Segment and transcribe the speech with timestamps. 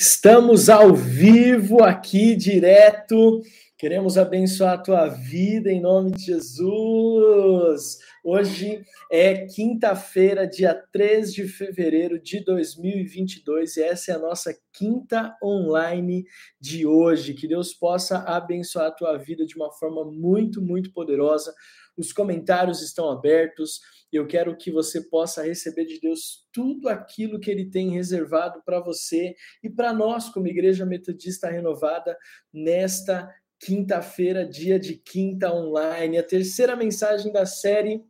[0.00, 3.42] Estamos ao vivo aqui, direto.
[3.76, 7.98] Queremos abençoar a tua vida em nome de Jesus.
[8.22, 15.36] Hoje é quinta-feira, dia 3 de fevereiro de 2022, e essa é a nossa quinta
[15.42, 16.24] online
[16.60, 17.34] de hoje.
[17.34, 21.52] Que Deus possa abençoar a tua vida de uma forma muito, muito poderosa.
[21.96, 23.80] Os comentários estão abertos.
[24.12, 28.80] Eu quero que você possa receber de Deus tudo aquilo que Ele tem reservado para
[28.80, 32.16] você e para nós, como Igreja Metodista Renovada,
[32.52, 38.04] nesta quinta-feira, dia de quinta online, a terceira mensagem da série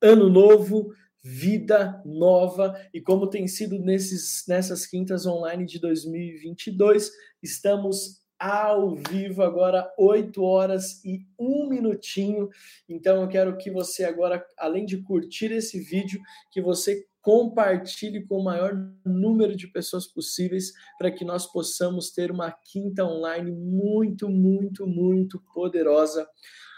[0.00, 2.78] Ano Novo, Vida Nova.
[2.92, 7.10] E como tem sido nesses, nessas quintas online de 2022,
[7.42, 12.50] estamos ao vivo agora, 8 horas e um minutinho.
[12.86, 18.36] Então eu quero que você agora, além de curtir esse vídeo, que você compartilhe com
[18.36, 24.28] o maior número de pessoas possíveis para que nós possamos ter uma quinta online muito,
[24.28, 26.28] muito, muito poderosa,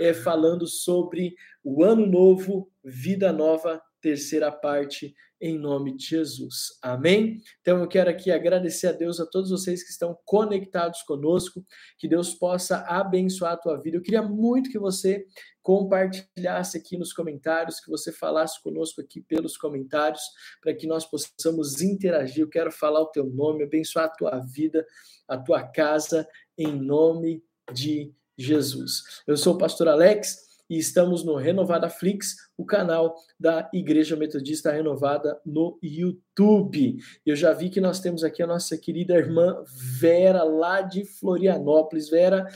[0.01, 6.79] é, falando sobre o ano novo, vida nova, terceira parte em nome de Jesus.
[6.81, 7.43] Amém?
[7.61, 11.67] Então eu quero aqui agradecer a Deus a todos vocês que estão conectados conosco,
[11.99, 13.97] que Deus possa abençoar a tua vida.
[13.97, 15.27] Eu queria muito que você
[15.61, 20.23] compartilhasse aqui nos comentários, que você falasse conosco aqui pelos comentários,
[20.63, 22.45] para que nós possamos interagir.
[22.45, 24.87] Eu quero falar o teu nome, abençoar a tua vida,
[25.27, 29.03] a tua casa, em nome de Jesus.
[29.27, 34.73] Eu sou o pastor Alex e estamos no Renovada Flix, o canal da Igreja Metodista
[34.73, 36.99] Renovada no YouTube.
[37.25, 39.63] Eu já vi que nós temos aqui a nossa querida irmã
[39.99, 42.09] Vera, lá de Florianópolis.
[42.09, 42.47] Vera,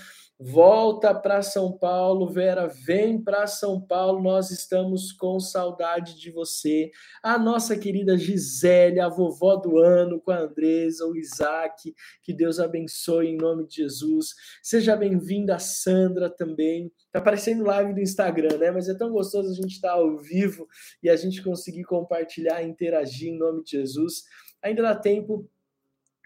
[0.42, 6.90] Volta para São Paulo, Vera, vem para São Paulo, nós estamos com saudade de você.
[7.22, 12.58] A nossa querida Gisele, a vovó do ano, com a Andresa, o Isaac, que Deus
[12.58, 14.34] abençoe em nome de Jesus.
[14.62, 16.90] Seja bem-vinda, Sandra também.
[17.12, 18.70] Tá aparecendo live do Instagram, né?
[18.70, 20.66] Mas é tão gostoso a gente estar tá ao vivo
[21.02, 24.22] e a gente conseguir compartilhar, interagir em nome de Jesus.
[24.62, 25.46] Ainda dá tempo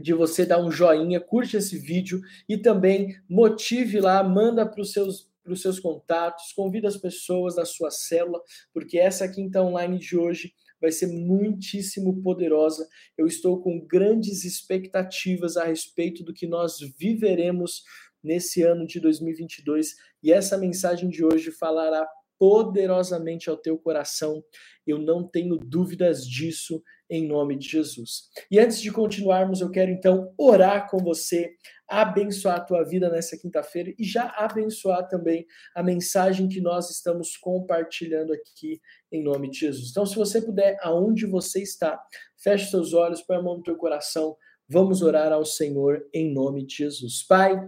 [0.00, 4.93] de você dar um joinha, curte esse vídeo e também motive lá, manda para os
[4.93, 8.41] seus para os seus contatos, convida as pessoas da sua célula,
[8.72, 12.88] porque essa quinta online de hoje vai ser muitíssimo poderosa.
[13.16, 17.82] Eu estou com grandes expectativas a respeito do que nós viveremos
[18.22, 22.09] nesse ano de 2022 e essa mensagem de hoje falará
[22.44, 24.44] poderosamente ao teu coração.
[24.87, 28.25] Eu não tenho dúvidas disso em nome de Jesus.
[28.50, 31.55] E antes de continuarmos, eu quero então orar com você,
[31.88, 37.34] abençoar a tua vida nessa quinta-feira e já abençoar também a mensagem que nós estamos
[37.34, 38.78] compartilhando aqui
[39.11, 39.91] em nome de Jesus.
[39.91, 41.99] Então, se você puder, aonde você está,
[42.37, 44.37] feche seus olhos, põe a mão no teu coração,
[44.69, 47.22] vamos orar ao Senhor em nome de Jesus.
[47.26, 47.59] Pai,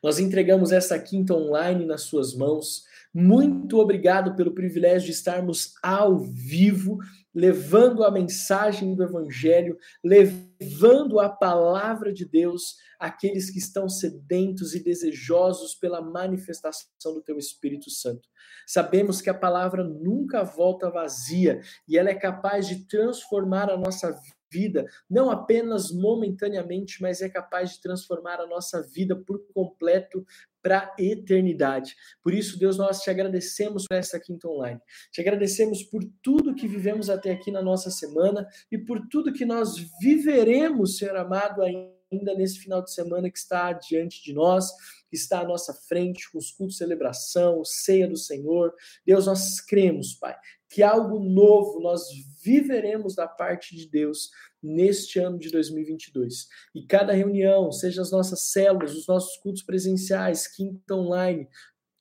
[0.00, 2.84] nós entregamos essa quinta online nas suas mãos.
[3.14, 6.98] Muito obrigado pelo privilégio de estarmos ao vivo
[7.34, 14.82] levando a mensagem do Evangelho, levando a palavra de Deus àqueles que estão sedentos e
[14.82, 18.28] desejosos pela manifestação do Teu Espírito Santo.
[18.66, 24.16] Sabemos que a palavra nunca volta vazia e ela é capaz de transformar a nossa
[24.50, 30.24] vida, não apenas momentaneamente, mas é capaz de transformar a nossa vida por completo
[30.64, 31.94] para a eternidade.
[32.22, 34.80] Por isso, Deus, nós te agradecemos por essa quinta online.
[35.12, 39.44] Te agradecemos por tudo que vivemos até aqui na nossa semana e por tudo que
[39.44, 44.70] nós viveremos, Senhor amado, ainda nesse final de semana que está diante de nós,
[45.08, 48.72] que está à nossa frente, com os cultos de celebração, ceia do Senhor.
[49.06, 50.36] Deus, nós cremos, Pai,
[50.68, 52.02] que algo novo nós
[52.42, 54.30] viveremos da parte de Deus
[54.62, 56.48] neste ano de 2022.
[56.74, 61.48] E cada reunião, seja as nossas células, os nossos cultos presenciais, quinta online,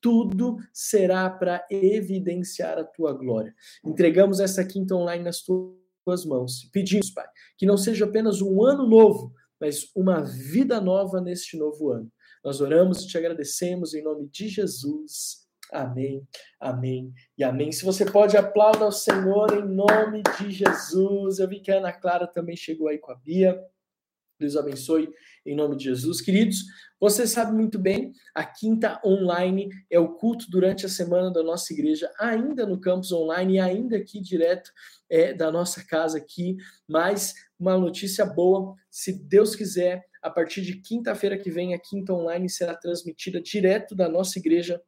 [0.04, 3.56] tudo será para evidenciar a tua glória.
[3.86, 6.70] Entregamos essa quinta online nas tuas mãos.
[6.74, 7.26] Pedimos, Pai,
[7.58, 12.12] que não seja apenas um ano novo, mas uma vida nova neste novo ano.
[12.44, 15.48] Nós oramos e te agradecemos em nome de Jesus.
[15.72, 16.28] Amém,
[16.60, 17.72] amém e amém.
[17.72, 21.40] Se você pode, aplauda ao Senhor em nome de Jesus.
[21.40, 23.58] Eu vi que a Ana Clara também chegou aí com a Bia.
[24.44, 25.10] Deus abençoe
[25.46, 26.20] em nome de Jesus.
[26.20, 26.66] Queridos,
[27.00, 31.72] você sabe muito bem, a quinta online é o culto durante a semana da nossa
[31.72, 34.70] igreja, ainda no campus online e ainda aqui direto
[35.10, 36.58] é, da nossa casa aqui.
[36.88, 42.14] Mas uma notícia boa, se Deus quiser, a partir de quinta-feira que vem, a quinta
[42.14, 44.82] online será transmitida direto da nossa igreja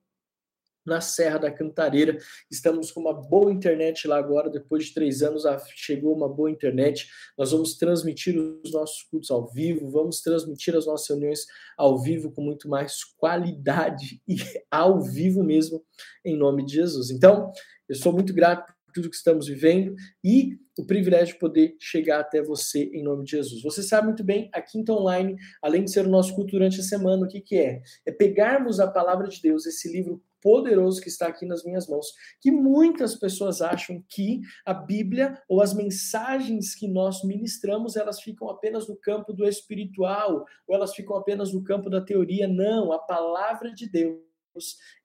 [0.85, 2.17] na Serra da Cantareira.
[2.49, 5.43] Estamos com uma boa internet lá agora, depois de três anos
[5.75, 7.09] chegou uma boa internet.
[7.37, 11.45] Nós vamos transmitir os nossos cultos ao vivo, vamos transmitir as nossas reuniões
[11.77, 14.37] ao vivo com muito mais qualidade e
[14.69, 15.83] ao vivo mesmo,
[16.23, 17.09] em nome de Jesus.
[17.09, 17.51] Então,
[17.89, 22.19] eu sou muito grato por tudo que estamos vivendo e o privilégio de poder chegar
[22.19, 23.61] até você em nome de Jesus.
[23.61, 26.83] Você sabe muito bem, a Quinta Online, além de ser o nosso culto durante a
[26.83, 27.81] semana, o que, que é?
[28.05, 32.05] É pegarmos a palavra de Deus, esse livro poderoso que está aqui nas minhas mãos,
[32.39, 38.47] que muitas pessoas acham que a Bíblia ou as mensagens que nós ministramos, elas ficam
[38.47, 42.47] apenas no campo do espiritual, ou elas ficam apenas no campo da teoria.
[42.47, 44.19] Não, a palavra de Deus,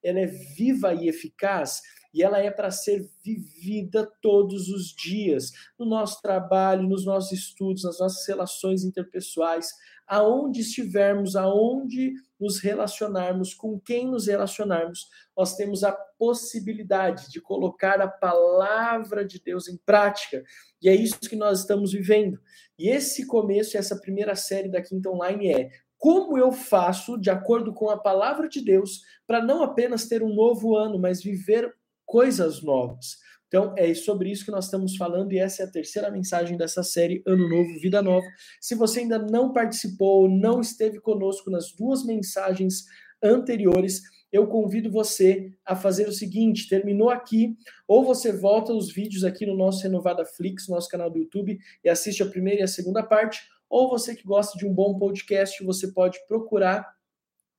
[0.03, 1.81] ela é viva e eficaz
[2.13, 7.83] e ela é para ser vivida todos os dias, no nosso trabalho, nos nossos estudos,
[7.83, 9.69] nas nossas relações interpessoais,
[10.05, 15.07] aonde estivermos, aonde nos relacionarmos, com quem nos relacionarmos,
[15.37, 20.43] nós temos a possibilidade de colocar a palavra de Deus em prática.
[20.81, 22.41] E é isso que nós estamos vivendo.
[22.77, 25.69] E esse começo, essa primeira série da Quinta Online é
[26.01, 30.33] como eu faço, de acordo com a palavra de Deus, para não apenas ter um
[30.33, 31.71] novo ano, mas viver
[32.07, 33.17] coisas novas.
[33.47, 36.81] Então, é sobre isso que nós estamos falando e essa é a terceira mensagem dessa
[36.81, 38.25] série Ano Novo, Vida Nova.
[38.59, 42.85] Se você ainda não participou, não esteve conosco nas duas mensagens
[43.21, 44.01] anteriores,
[44.31, 47.55] eu convido você a fazer o seguinte: terminou aqui,
[47.87, 51.89] ou você volta os vídeos aqui no nosso Renovada Flix, nosso canal do YouTube, e
[51.89, 53.39] assiste a primeira e a segunda parte,
[53.71, 56.85] ou você que gosta de um bom podcast, você pode procurar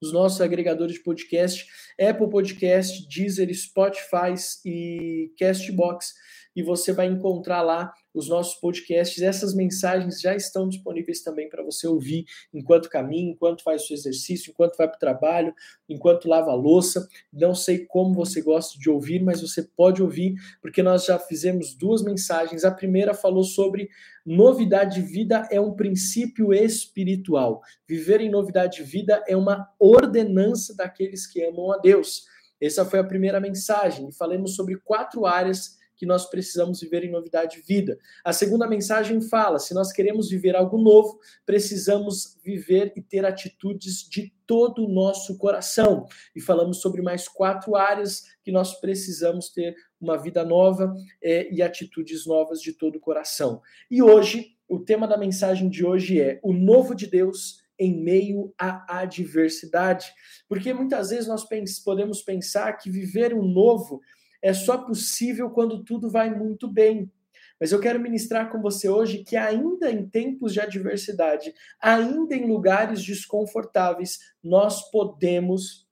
[0.01, 1.67] os nossos agregadores de podcast,
[1.99, 6.13] Apple Podcast, Deezer, Spotify e Castbox,
[6.55, 9.23] e você vai encontrar lá os nossos podcasts.
[9.23, 13.97] Essas mensagens já estão disponíveis também para você ouvir enquanto caminha, enquanto faz o seu
[13.97, 15.55] exercício, enquanto vai para o trabalho,
[15.89, 17.09] enquanto lava a louça.
[17.33, 21.75] Não sei como você gosta de ouvir, mas você pode ouvir, porque nós já fizemos
[21.75, 22.65] duas mensagens.
[22.65, 23.89] A primeira falou sobre
[24.25, 27.63] novidade de vida é um princípio espiritual.
[27.87, 32.25] Viver em novidade de vida é uma ordenança daqueles que amam a Deus.
[32.61, 34.13] Essa foi a primeira mensagem.
[34.13, 37.97] Falamos sobre quatro áreas que nós precisamos viver em novidade de vida.
[38.25, 44.09] A segunda mensagem fala: se nós queremos viver algo novo, precisamos viver e ter atitudes
[44.11, 46.05] de todo o nosso coração.
[46.35, 51.63] E falamos sobre mais quatro áreas que nós precisamos ter uma vida nova é, e
[51.63, 53.63] atitudes novas de todo o coração.
[53.89, 58.53] E hoje, o tema da mensagem de hoje é o novo de Deus em meio
[58.59, 60.13] à adversidade.
[60.49, 61.47] Porque muitas vezes nós
[61.85, 64.01] podemos pensar que viver o novo
[64.43, 67.11] é só possível quando tudo vai muito bem.
[67.61, 72.45] Mas eu quero ministrar com você hoje que, ainda em tempos de adversidade, ainda em
[72.45, 75.87] lugares desconfortáveis, nós podemos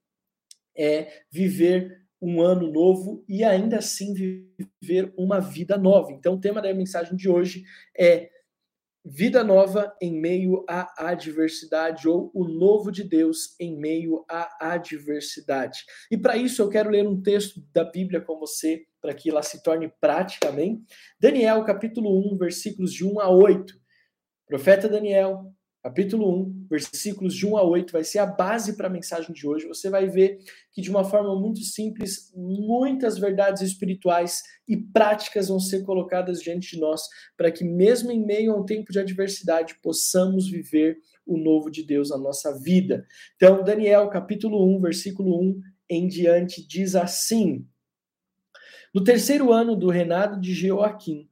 [0.76, 6.10] é, viver um ano novo e ainda assim viver uma vida nova.
[6.12, 7.62] Então, o tema da mensagem de hoje
[7.96, 8.30] é
[9.12, 15.80] Vida nova em meio à adversidade, ou o novo de Deus em meio à adversidade.
[16.12, 19.42] E para isso eu quero ler um texto da Bíblia com você, para que ela
[19.42, 20.84] se torne prática, amém?
[21.18, 23.74] Daniel, capítulo 1, versículos de 1 a 8.
[24.46, 28.90] Profeta Daniel, capítulo 1, versículos de 1 a 8, vai ser a base para a
[28.90, 29.66] mensagem de hoje.
[29.66, 30.38] Você vai ver
[30.72, 36.76] que, de uma forma muito simples, muitas verdades espirituais e práticas vão ser colocadas diante
[36.76, 37.02] de nós,
[37.36, 41.82] para que, mesmo em meio a um tempo de adversidade, possamos viver o novo de
[41.82, 43.06] Deus na nossa vida.
[43.36, 47.66] Então, Daniel, capítulo 1, versículo 1 em diante, diz assim:
[48.94, 51.28] No terceiro ano do reinado de Jeoaquim,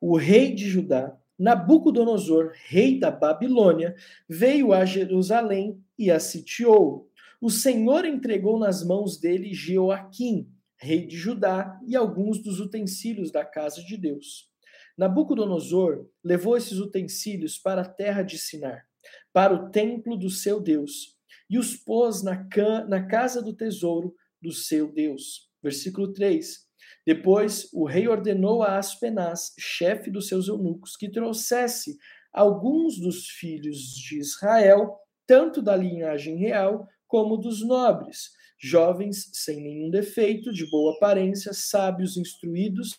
[0.00, 3.94] o rei de Judá, Nabucodonosor, rei da Babilônia,
[4.28, 7.10] veio a Jerusalém e a sitiou.
[7.40, 13.44] O Senhor entregou nas mãos dele Jeoaquim, rei de Judá, e alguns dos utensílios da
[13.44, 14.50] casa de Deus.
[14.96, 18.86] Nabucodonosor levou esses utensílios para a terra de Sinar,
[19.32, 21.16] para o templo do seu Deus,
[21.48, 22.46] e os pôs na,
[22.88, 25.50] na casa do tesouro do seu Deus.
[25.62, 26.66] Versículo 3.
[27.04, 31.98] Depois, o rei ordenou a Aspenaz, chefe dos seus eunucos, que trouxesse
[32.32, 39.90] alguns dos filhos de Israel, tanto da linhagem real como dos nobres, jovens sem nenhum
[39.90, 42.98] defeito, de boa aparência, sábios, instruídos,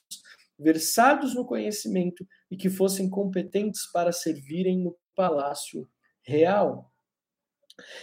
[0.60, 5.90] versados no conhecimento e que fossem competentes para servirem no palácio
[6.22, 6.92] real.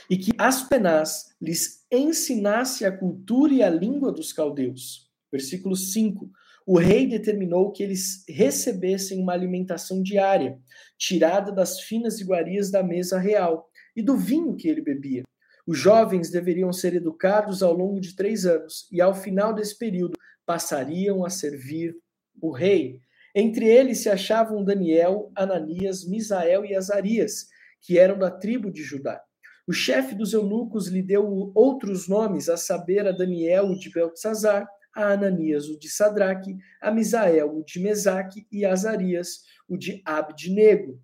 [0.09, 6.31] E que Aspenaz lhes ensinasse a cultura e a língua dos caldeus Versículo 5.
[6.67, 10.59] O rei determinou que eles recebessem uma alimentação diária,
[10.99, 15.23] tirada das finas iguarias da mesa real, e do vinho que ele bebia.
[15.67, 20.17] Os jovens deveriam ser educados ao longo de três anos e, ao final desse período,
[20.47, 21.95] passariam a servir
[22.41, 23.01] o rei.
[23.35, 27.47] Entre eles se achavam Daniel, Ananias, Misael e Azarias,
[27.81, 29.21] que eram da tribo de Judá.
[29.67, 35.13] O chefe dos eunucos lhe deu outros nomes, a saber, a Daniel, de Beltzazar, a
[35.13, 41.01] Ananias, o de Sadraque, a Misael, o de Mesaque e a Azarias, o de Abednego.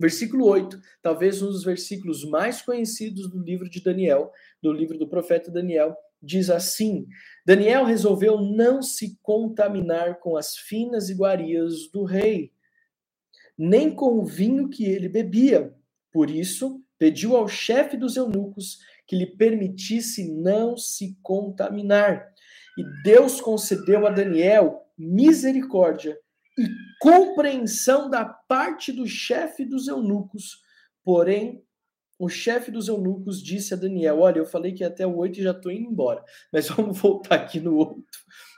[0.00, 5.06] Versículo 8, talvez um dos versículos mais conhecidos do livro de Daniel, do livro do
[5.06, 7.06] profeta Daniel, diz assim:
[7.44, 12.52] Daniel resolveu não se contaminar com as finas iguarias do rei,
[13.58, 15.74] nem com o vinho que ele bebia.
[16.10, 22.32] Por isso, pediu ao chefe dos eunucos que lhe permitisse não se contaminar.
[22.80, 26.18] E Deus concedeu a Daniel misericórdia
[26.58, 26.66] e
[26.98, 30.62] compreensão da parte do chefe dos eunucos.
[31.04, 31.62] Porém,
[32.18, 35.42] o chefe dos eunucos disse a Daniel: Olha, eu falei que até o 8 e
[35.42, 38.02] já estou indo embora, mas vamos voltar aqui no 8.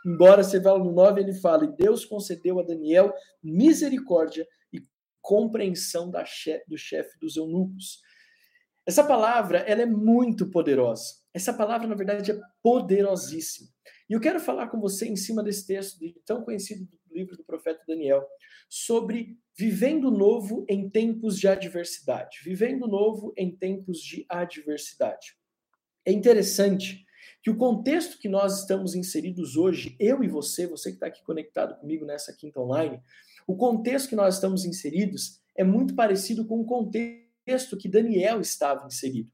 [0.06, 3.12] Embora você vá no 9, ele fala: E Deus concedeu a Daniel
[3.42, 4.86] misericórdia e
[5.20, 8.00] compreensão da chefe, do chefe dos eunucos.
[8.86, 11.22] Essa palavra ela é muito poderosa.
[11.34, 13.68] Essa palavra, na verdade, é poderosíssima.
[14.08, 17.44] E eu quero falar com você em cima desse texto tão conhecido do livro do
[17.44, 18.26] profeta Daniel,
[18.68, 22.38] sobre vivendo novo em tempos de adversidade.
[22.44, 25.36] Vivendo novo em tempos de adversidade.
[26.04, 27.04] É interessante
[27.42, 31.22] que o contexto que nós estamos inseridos hoje, eu e você, você que está aqui
[31.24, 33.00] conectado comigo nessa quinta online,
[33.46, 38.86] o contexto que nós estamos inseridos é muito parecido com o contexto que Daniel estava
[38.86, 39.30] inserido.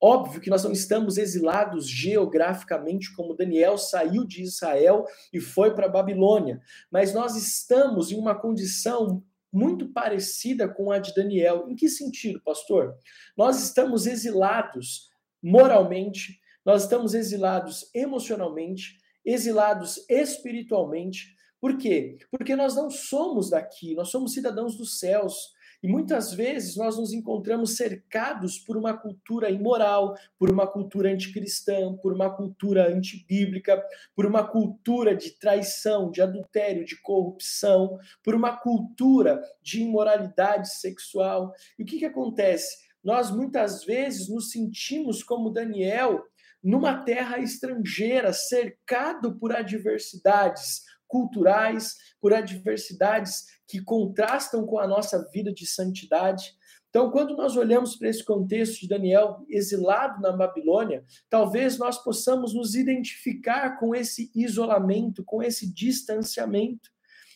[0.00, 5.88] Óbvio que nós não estamos exilados geograficamente, como Daniel saiu de Israel e foi para
[5.88, 11.66] Babilônia, mas nós estamos em uma condição muito parecida com a de Daniel.
[11.68, 12.96] Em que sentido, pastor?
[13.36, 15.10] Nós estamos exilados
[15.42, 21.34] moralmente, nós estamos exilados emocionalmente, exilados espiritualmente.
[21.60, 22.18] Por quê?
[22.30, 25.52] Porque nós não somos daqui, nós somos cidadãos dos céus.
[25.82, 31.96] E muitas vezes nós nos encontramos cercados por uma cultura imoral, por uma cultura anticristã,
[31.96, 33.82] por uma cultura antibíblica,
[34.14, 41.54] por uma cultura de traição, de adultério, de corrupção, por uma cultura de imoralidade sexual.
[41.78, 42.90] E o que, que acontece?
[43.02, 46.22] Nós muitas vezes nos sentimos como Daniel
[46.62, 55.52] numa terra estrangeira, cercado por adversidades culturais, por adversidades que contrastam com a nossa vida
[55.52, 56.56] de santidade.
[56.88, 62.52] Então, quando nós olhamos para esse contexto de Daniel exilado na Babilônia, talvez nós possamos
[62.52, 66.90] nos identificar com esse isolamento, com esse distanciamento.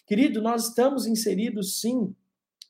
[0.08, 2.12] Querido, nós estamos inseridos, sim,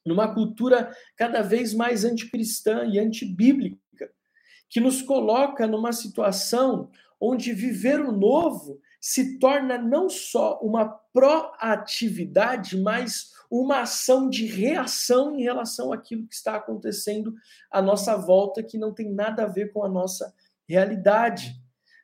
[0.04, 3.80] numa cultura cada vez mais anticristã e antibíblica,
[4.68, 12.80] que nos coloca numa situação onde viver o novo se torna não só uma proatividade,
[12.80, 17.34] mas uma ação de reação em relação àquilo que está acontecendo
[17.70, 20.32] à nossa volta, que não tem nada a ver com a nossa
[20.66, 21.54] realidade.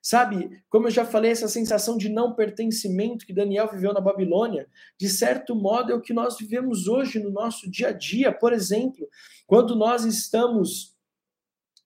[0.03, 4.69] Sabe, como eu já falei, essa sensação de não pertencimento que Daniel viveu na Babilônia,
[4.99, 8.31] de certo modo é o que nós vivemos hoje no nosso dia a dia.
[8.31, 9.09] Por exemplo,
[9.47, 10.95] quando nós estamos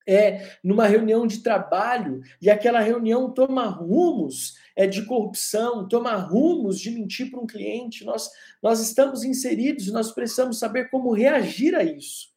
[0.06, 6.81] é, numa reunião de trabalho e aquela reunião toma rumos é, de corrupção, toma rumos
[6.81, 8.28] de mentir para um cliente, nós,
[8.62, 12.33] nós estamos inseridos nós precisamos saber como reagir a isso.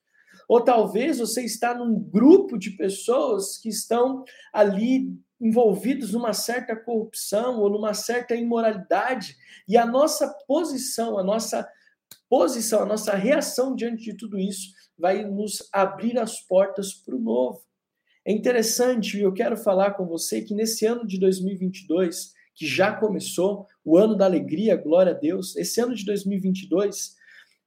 [0.47, 7.59] Ou talvez você está num grupo de pessoas que estão ali envolvidos numa certa corrupção
[7.59, 9.35] ou numa certa imoralidade,
[9.67, 11.67] e a nossa posição, a nossa
[12.29, 17.19] posição, a nossa reação diante de tudo isso vai nos abrir as portas para o
[17.19, 17.61] novo.
[18.27, 22.91] É interessante, e eu quero falar com você que nesse ano de 2022, que já
[22.91, 27.15] começou, o ano da alegria, glória a Deus, esse ano de 2022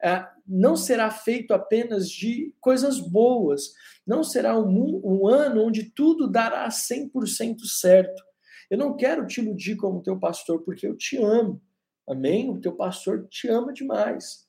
[0.02, 3.72] é, não será feito apenas de coisas boas,
[4.06, 8.22] não será um, um ano onde tudo dará 100% certo.
[8.70, 11.58] Eu não quero te iludir como teu pastor, porque eu te amo.
[12.06, 12.50] Amém?
[12.50, 14.46] O teu pastor te ama demais.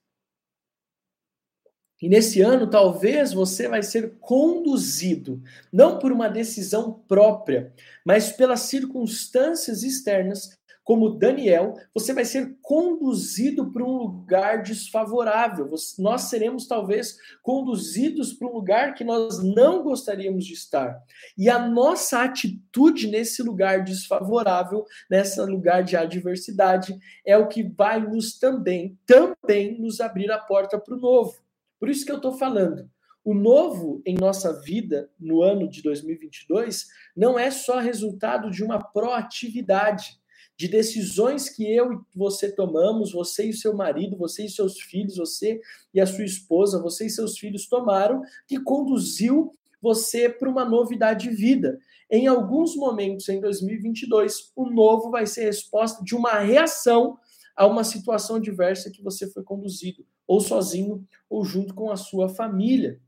[2.01, 5.41] E nesse ano, talvez você vai ser conduzido,
[5.72, 7.72] não por uma decisão própria,
[8.03, 15.70] mas pelas circunstâncias externas, como Daniel, você vai ser conduzido para um lugar desfavorável.
[16.00, 21.00] Nós seremos talvez conduzidos para um lugar que nós não gostaríamos de estar.
[21.38, 28.01] E a nossa atitude nesse lugar desfavorável, nesse lugar de adversidade, é o que vai
[28.01, 31.36] nos também, também nos abrir a porta para o novo.
[31.82, 32.88] Por isso que eu estou falando.
[33.24, 38.80] o novo em nossa vida no ano de 2022 não é só resultado de uma
[38.80, 40.20] proatividade,
[40.58, 45.18] de decisões que eu e você tomamos, você e seu marido, você e seus filhos,
[45.18, 45.60] você
[45.94, 51.30] e a sua esposa, você e seus filhos tomaram, que conduziu você para uma novidade
[51.30, 51.80] de vida.
[52.10, 57.18] Em alguns momentos em 2022, o novo vai ser resposta de uma reação
[57.56, 62.30] a uma situação adversa que você foi conduzido, ou sozinho, ou junto com a sua
[62.30, 63.02] família.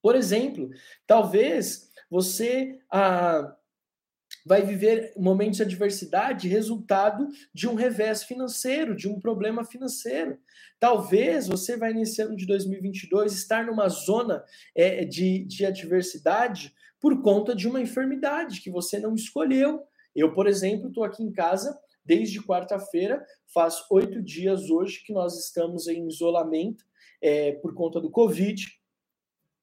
[0.00, 0.70] Por exemplo,
[1.08, 3.52] talvez você ah,
[4.46, 10.38] vai viver momentos de adversidade resultado de um revés financeiro, de um problema financeiro.
[10.78, 17.20] Talvez você vai, nesse ano de 2022, estar numa zona é, de, de adversidade por
[17.22, 19.82] conta de uma enfermidade que você não escolheu.
[20.14, 21.76] Eu, por exemplo, estou aqui em casa
[22.08, 23.22] desde quarta-feira,
[23.52, 26.82] faz oito dias hoje que nós estamos em isolamento
[27.20, 28.66] é, por conta do Covid.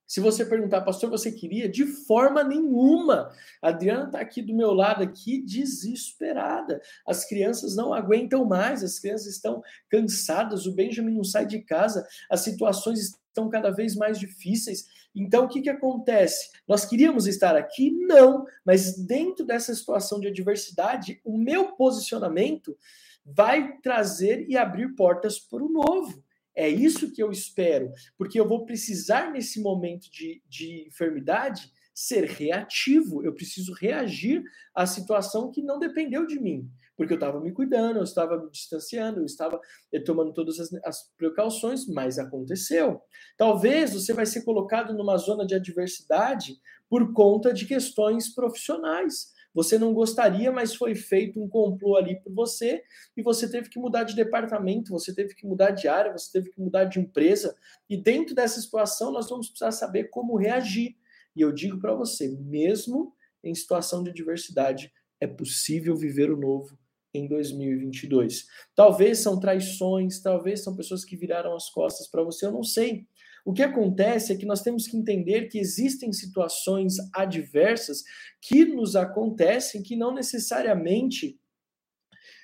[0.07, 1.67] Se você perguntar, pastor, você queria?
[1.67, 3.31] De forma nenhuma.
[3.61, 6.81] A Adriana está aqui do meu lado, aqui, desesperada.
[7.07, 12.07] As crianças não aguentam mais, as crianças estão cansadas, o Benjamin não sai de casa,
[12.29, 14.85] as situações estão cada vez mais difíceis.
[15.15, 16.51] Então, o que, que acontece?
[16.67, 17.89] Nós queríamos estar aqui?
[17.91, 22.77] Não, mas dentro dessa situação de adversidade, o meu posicionamento
[23.25, 26.23] vai trazer e abrir portas para o novo.
[26.55, 32.25] É isso que eu espero, porque eu vou precisar, nesse momento de, de enfermidade, ser
[32.25, 33.23] reativo.
[33.23, 34.43] Eu preciso reagir
[34.75, 38.51] à situação que não dependeu de mim, porque eu estava me cuidando, eu estava me
[38.51, 39.59] distanciando, eu estava
[39.93, 43.01] eh, tomando todas as, as, precauções, mas aconteceu.
[43.37, 46.57] Talvez você vai ser colocado numa zona de adversidade
[46.89, 49.33] por conta de questões profissionais.
[49.55, 52.83] Você não gostaria, mas foi feito um complô ali por você
[53.15, 56.51] e você teve que mudar de departamento, você teve que mudar de área, você teve
[56.51, 57.55] que mudar de empresa.
[57.89, 60.97] E dentro dessa situação, nós vamos precisar saber como reagir.
[61.33, 66.77] E eu digo para você, mesmo em situação de adversidade, é possível viver o novo
[67.13, 68.45] em 2022.
[68.75, 73.07] Talvez são traições, talvez são pessoas que viraram as costas para você, eu não sei.
[73.45, 78.03] O que acontece é que nós temos que entender que existem situações adversas
[78.41, 81.39] que nos acontecem que não necessariamente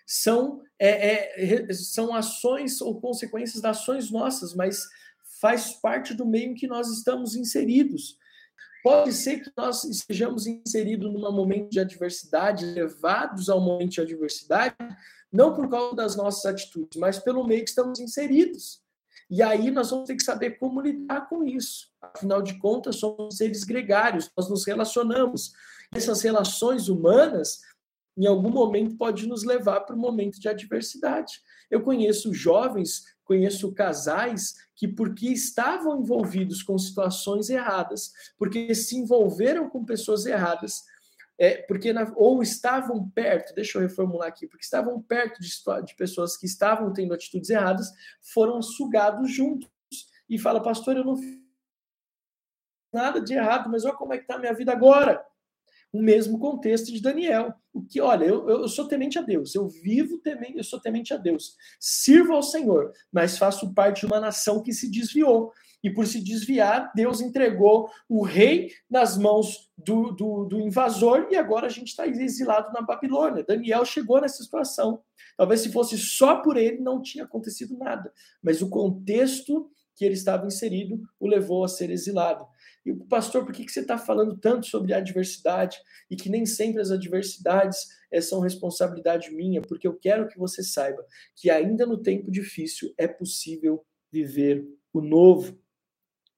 [0.06, 4.84] são, é, é, são ações ou consequências das ações nossas, mas
[5.40, 8.20] faz parte do meio em que nós estamos inseridos.
[8.84, 14.76] Pode ser que nós estejamos inseridos num momento de adversidade, levados ao momento de adversidade,
[15.32, 18.82] não por causa das nossas atitudes, mas pelo meio que estamos inseridos.
[19.32, 21.88] E aí nós vamos ter que saber como lidar com isso.
[22.02, 25.54] Afinal de contas, somos seres gregários, nós nos relacionamos.
[25.96, 27.62] Essas relações humanas,
[28.18, 31.40] em algum momento, pode nos levar para um momento de adversidade.
[31.70, 39.70] Eu conheço jovens, conheço casais que, porque estavam envolvidos com situações erradas, porque se envolveram
[39.70, 40.84] com pessoas erradas,
[41.42, 45.50] é, porque na, ou estavam perto, deixa eu reformular aqui, porque estavam perto de,
[45.84, 49.68] de pessoas que estavam tendo atitudes erradas, foram sugados juntos.
[50.30, 51.42] E fala, pastor, eu não fiz
[52.94, 55.26] nada de errado, mas olha como é que está a minha vida agora.
[55.92, 57.56] O mesmo contexto de Daniel.
[57.74, 61.12] O que, olha, eu, eu sou temente a Deus, eu vivo temente, eu sou temente
[61.12, 65.52] a Deus, sirvo ao Senhor, mas faço parte de uma nação que se desviou
[65.84, 71.36] e por se desviar, Deus entregou o rei nas mãos do, do, do invasor e
[71.36, 73.44] agora a gente está exilado na Babilônia.
[73.44, 75.02] Daniel chegou nessa situação.
[75.36, 78.14] Talvez se fosse só por ele, não tinha acontecido nada,
[78.44, 82.46] mas o contexto que ele estava inserido o levou a ser exilado.
[82.86, 85.78] E pastor, por que, que você está falando tanto sobre a adversidade
[86.10, 89.62] e que nem sempre as adversidades é, são responsabilidade minha?
[89.62, 95.02] Porque eu quero que você saiba que ainda no tempo difícil é possível viver o
[95.02, 95.58] novo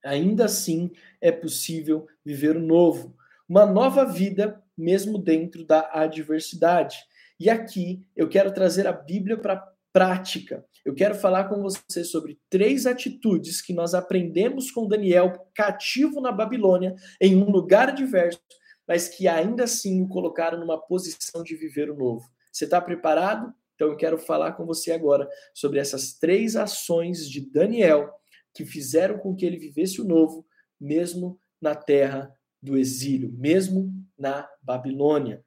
[0.04, 3.16] ainda assim é possível viver o novo,
[3.48, 6.98] uma nova vida, mesmo dentro da adversidade.
[7.40, 10.66] E aqui eu quero trazer a Bíblia para prática.
[10.84, 16.32] Eu quero falar com você sobre três atitudes que nós aprendemos com Daniel cativo na
[16.32, 18.42] Babilônia, em um lugar diverso,
[18.88, 22.28] mas que ainda assim o colocaram numa posição de viver o novo.
[22.52, 23.54] Você está preparado?
[23.76, 28.10] Então eu quero falar com você agora sobre essas três ações de Daniel
[28.54, 30.46] que fizeram com que ele vivesse o novo,
[30.80, 35.44] mesmo na terra do exílio, mesmo na Babilônia.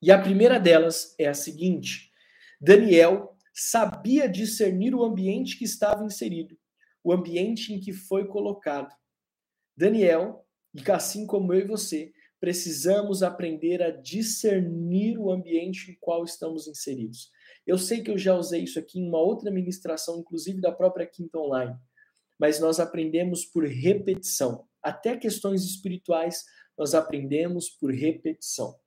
[0.00, 2.10] E a primeira delas é a seguinte:
[2.60, 6.58] Daniel sabia discernir o ambiente que estava inserido,
[7.02, 8.92] o ambiente em que foi colocado.
[9.76, 16.24] Daniel, e assim como eu e você, precisamos aprender a discernir o ambiente em qual
[16.24, 17.30] estamos inseridos.
[17.66, 21.06] Eu sei que eu já usei isso aqui em uma outra ministração, inclusive da própria
[21.06, 21.76] Quinta Online
[22.38, 24.66] mas nós aprendemos por repetição.
[24.82, 26.44] até questões espirituais,
[26.76, 28.78] nós aprendemos por repetição.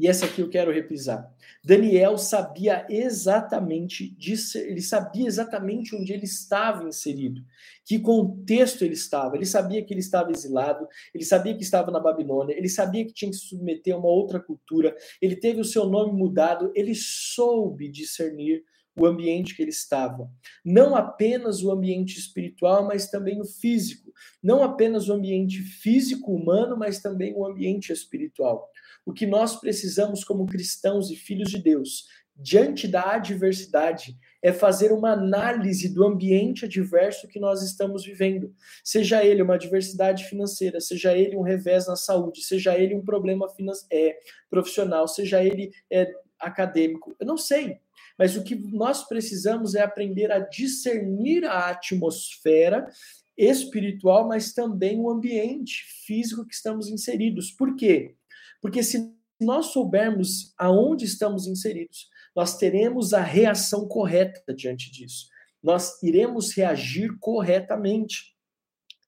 [0.00, 1.30] E essa aqui eu quero repisar.
[1.62, 4.16] Daniel sabia exatamente
[4.54, 7.44] ele sabia exatamente onde ele estava inserido,
[7.84, 9.36] que contexto ele estava.
[9.36, 13.12] Ele sabia que ele estava exilado, ele sabia que estava na Babilônia, ele sabia que
[13.12, 16.94] tinha que se submeter a uma outra cultura, ele teve o seu nome mudado, ele
[16.94, 18.64] soube discernir
[19.00, 20.30] o ambiente que ele estava.
[20.64, 24.12] Não apenas o ambiente espiritual, mas também o físico.
[24.42, 28.68] Não apenas o ambiente físico humano, mas também o ambiente espiritual.
[29.06, 32.04] O que nós precisamos como cristãos e filhos de Deus,
[32.36, 38.54] diante da adversidade, é fazer uma análise do ambiente adverso que nós estamos vivendo.
[38.84, 43.46] Seja ele uma adversidade financeira, seja ele um revés na saúde, seja ele um problema
[43.90, 44.18] é,
[44.50, 47.14] profissional, seja ele é, acadêmico.
[47.20, 47.78] Eu não sei.
[48.20, 52.86] Mas o que nós precisamos é aprender a discernir a atmosfera
[53.34, 57.50] espiritual, mas também o ambiente físico que estamos inseridos.
[57.50, 58.14] Por quê?
[58.60, 65.26] Porque se nós soubermos aonde estamos inseridos, nós teremos a reação correta diante disso.
[65.62, 68.36] Nós iremos reagir corretamente.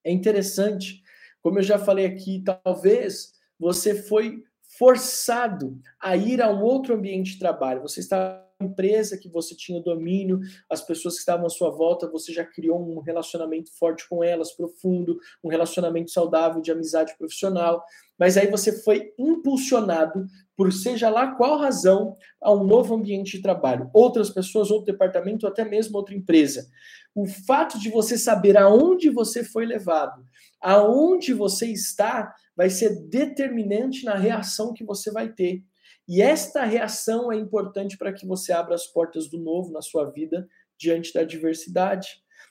[0.03, 1.03] É interessante,
[1.43, 4.43] como eu já falei aqui, talvez você foi
[4.79, 7.83] forçado a ir a um outro ambiente de trabalho.
[7.83, 12.33] Você está empresa que você tinha domínio, as pessoas que estavam à sua volta, você
[12.33, 17.85] já criou um relacionamento forte com elas, profundo, um relacionamento saudável de amizade profissional.
[18.19, 23.43] Mas aí você foi impulsionado por seja lá qual razão a um novo ambiente de
[23.43, 26.69] trabalho, outras pessoas, outro departamento, até mesmo outra empresa.
[27.15, 30.25] O fato de você saber aonde você foi levado,
[30.61, 35.63] aonde você está, vai ser determinante na reação que você vai ter.
[36.09, 40.11] E esta reação é importante para que você abra as portas do novo na sua
[40.11, 42.09] vida diante da adversidade.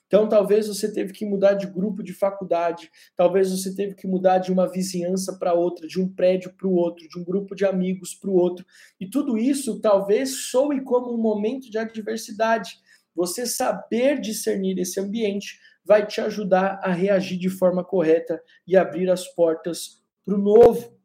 [0.08, 4.40] Então, talvez você teve que mudar de grupo de faculdade, talvez você teve que mudar
[4.40, 7.66] de uma vizinhança para outra, de um prédio para o outro, de um grupo de
[7.66, 8.66] amigos para o outro.
[9.00, 12.78] E tudo isso talvez soe como um momento de adversidade.
[13.16, 19.10] Você saber discernir esse ambiente vai te ajudar a reagir de forma correta e abrir
[19.10, 21.01] as portas para o novo.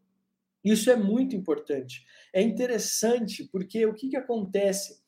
[0.67, 2.05] Isso é muito importante.
[2.35, 5.01] É interessante porque o que, que acontece?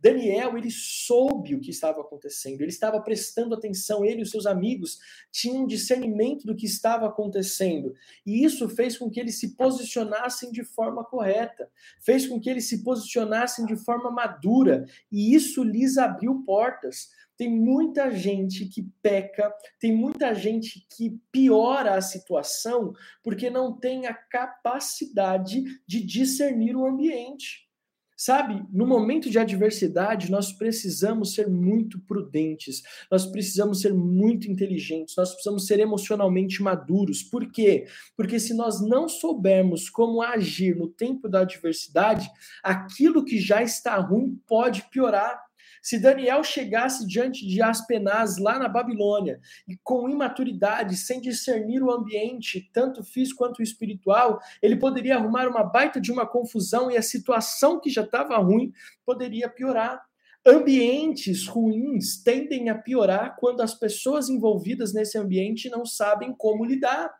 [0.00, 4.46] Daniel, ele soube o que estava acontecendo, ele estava prestando atenção, ele e os seus
[4.46, 4.98] amigos
[5.30, 10.64] tinham discernimento do que estava acontecendo, e isso fez com que eles se posicionassem de
[10.64, 16.42] forma correta, fez com que eles se posicionassem de forma madura, e isso lhes abriu
[16.44, 17.08] portas.
[17.36, 24.06] Tem muita gente que peca, tem muita gente que piora a situação porque não tem
[24.06, 27.69] a capacidade de discernir o ambiente.
[28.22, 35.16] Sabe, no momento de adversidade, nós precisamos ser muito prudentes, nós precisamos ser muito inteligentes,
[35.16, 37.22] nós precisamos ser emocionalmente maduros.
[37.22, 37.86] Por quê?
[38.14, 42.30] Porque se nós não soubermos como agir no tempo da adversidade,
[42.62, 45.42] aquilo que já está ruim pode piorar.
[45.82, 51.90] Se Daniel chegasse diante de Aspenaz lá na Babilônia e com imaturidade, sem discernir o
[51.90, 57.02] ambiente, tanto físico quanto espiritual, ele poderia arrumar uma baita de uma confusão e a
[57.02, 58.72] situação que já estava ruim
[59.04, 60.02] poderia piorar.
[60.46, 67.19] Ambientes ruins tendem a piorar quando as pessoas envolvidas nesse ambiente não sabem como lidar.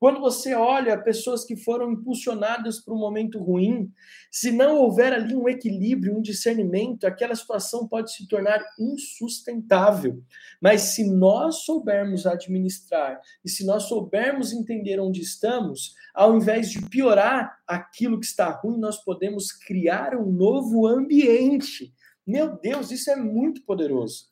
[0.00, 3.92] Quando você olha pessoas que foram impulsionadas para um momento ruim,
[4.30, 10.24] se não houver ali um equilíbrio, um discernimento, aquela situação pode se tornar insustentável.
[10.58, 16.80] Mas se nós soubermos administrar e se nós soubermos entender onde estamos, ao invés de
[16.88, 21.92] piorar aquilo que está ruim, nós podemos criar um novo ambiente.
[22.26, 24.30] Meu Deus, isso é muito poderoso.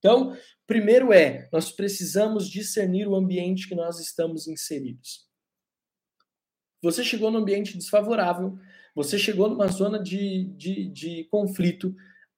[0.00, 5.26] Então, primeiro é, nós precisamos discernir o ambiente que nós estamos inseridos.
[6.82, 8.58] Você chegou num ambiente desfavorável,
[8.94, 11.94] você chegou numa zona de, de, de conflito,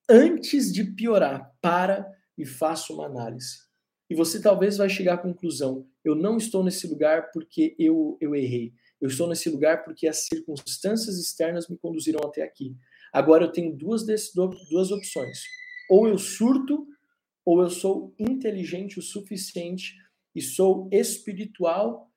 [0.09, 3.59] antes de piorar, para e faça uma análise.
[4.11, 8.35] E você talvez vai chegar à conclusão: eu não estou nesse lugar porque eu, eu
[8.35, 8.73] errei.
[9.01, 12.75] Eu estou nesse lugar porque as circunstâncias externas me conduziram até aqui.
[13.13, 15.39] Agora eu tenho duas, duas opções.
[15.89, 16.87] Ou eu surto
[17.49, 19.97] ou eu sou inteligente o suficiente
[20.35, 22.13] e sou espiritual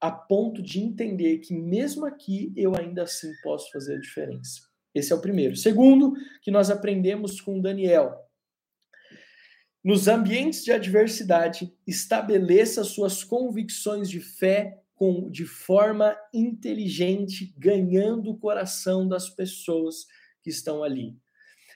[0.00, 4.62] a ponto de entender que mesmo aqui eu ainda assim posso fazer a diferença.
[4.92, 5.54] Esse é o primeiro.
[5.54, 8.18] Segundo, que nós aprendemos com Daniel.
[9.84, 18.38] Nos ambientes de adversidade, estabeleça suas convicções de fé com, de forma inteligente, ganhando o
[18.38, 20.04] coração das pessoas
[20.42, 21.16] que estão ali.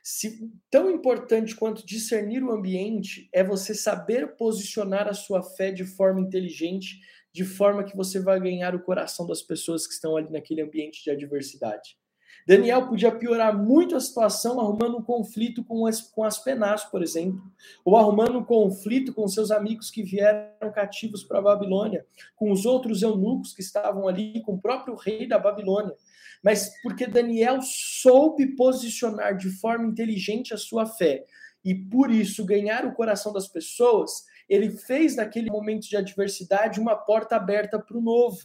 [0.02, 5.84] Se, tão importante quanto discernir o ambiente é você saber posicionar a sua fé de
[5.84, 7.00] forma inteligente,
[7.32, 11.02] de forma que você vai ganhar o coração das pessoas que estão ali naquele ambiente
[11.04, 11.96] de adversidade.
[12.46, 17.02] Daniel podia piorar muito a situação arrumando um conflito com as, com as penas, por
[17.02, 17.42] exemplo,
[17.84, 22.64] ou arrumando um conflito com seus amigos que vieram cativos para a Babilônia, com os
[22.64, 25.94] outros eunucos que estavam ali, com o próprio rei da Babilônia.
[26.42, 31.24] Mas porque Daniel soube posicionar de forma inteligente a sua fé
[31.64, 36.96] e por isso ganhar o coração das pessoas, ele fez naquele momento de adversidade uma
[36.96, 38.38] porta aberta para o novo.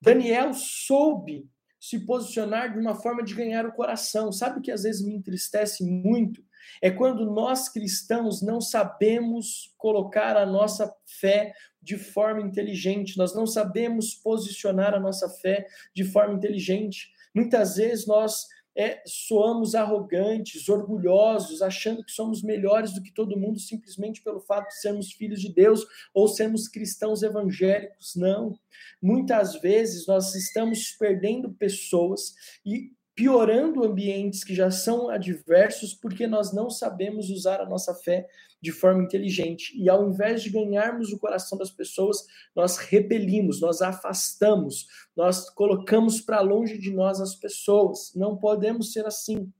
[0.00, 1.48] Daniel soube
[1.80, 4.30] se posicionar de uma forma de ganhar o coração.
[4.30, 6.44] Sabe o que às vezes me entristece muito?
[6.80, 13.46] É quando nós cristãos não sabemos colocar a nossa fé de forma inteligente, nós não
[13.46, 17.10] sabemos posicionar a nossa fé de forma inteligente.
[17.34, 23.58] Muitas vezes nós é, soamos arrogantes, orgulhosos, achando que somos melhores do que todo mundo
[23.58, 28.14] simplesmente pelo fato de sermos filhos de Deus ou sermos cristãos evangélicos.
[28.14, 28.58] Não.
[29.00, 36.52] Muitas vezes nós estamos perdendo pessoas e piorando ambientes que já são adversos porque nós
[36.52, 38.28] não sabemos usar a nossa fé
[38.60, 39.72] de forma inteligente.
[39.74, 46.20] E ao invés de ganharmos o coração das pessoas, nós repelimos, nós afastamos, nós colocamos
[46.20, 48.12] para longe de nós as pessoas.
[48.14, 49.50] Não podemos ser assim.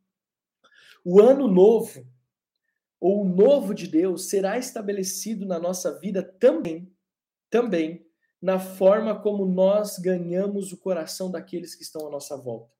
[1.02, 2.06] O ano novo,
[3.00, 6.92] ou o novo de Deus, será estabelecido na nossa vida também,
[7.48, 8.04] também,
[8.42, 12.75] na forma como nós ganhamos o coração daqueles que estão à nossa volta.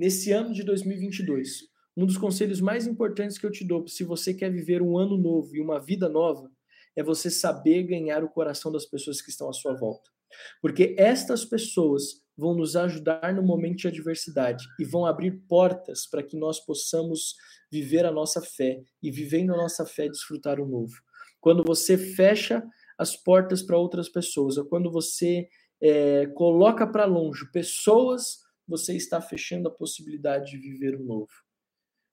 [0.00, 4.32] Nesse ano de 2022, um dos conselhos mais importantes que eu te dou, se você
[4.32, 6.50] quer viver um ano novo e uma vida nova,
[6.96, 10.10] é você saber ganhar o coração das pessoas que estão à sua volta.
[10.62, 16.22] Porque estas pessoas vão nos ajudar no momento de adversidade e vão abrir portas para
[16.22, 17.34] que nós possamos
[17.70, 20.94] viver a nossa fé e, vivendo a nossa fé, desfrutar o novo.
[21.42, 25.46] Quando você fecha as portas para outras pessoas, ou quando você
[25.78, 31.32] é, coloca para longe pessoas você está fechando a possibilidade de viver o novo.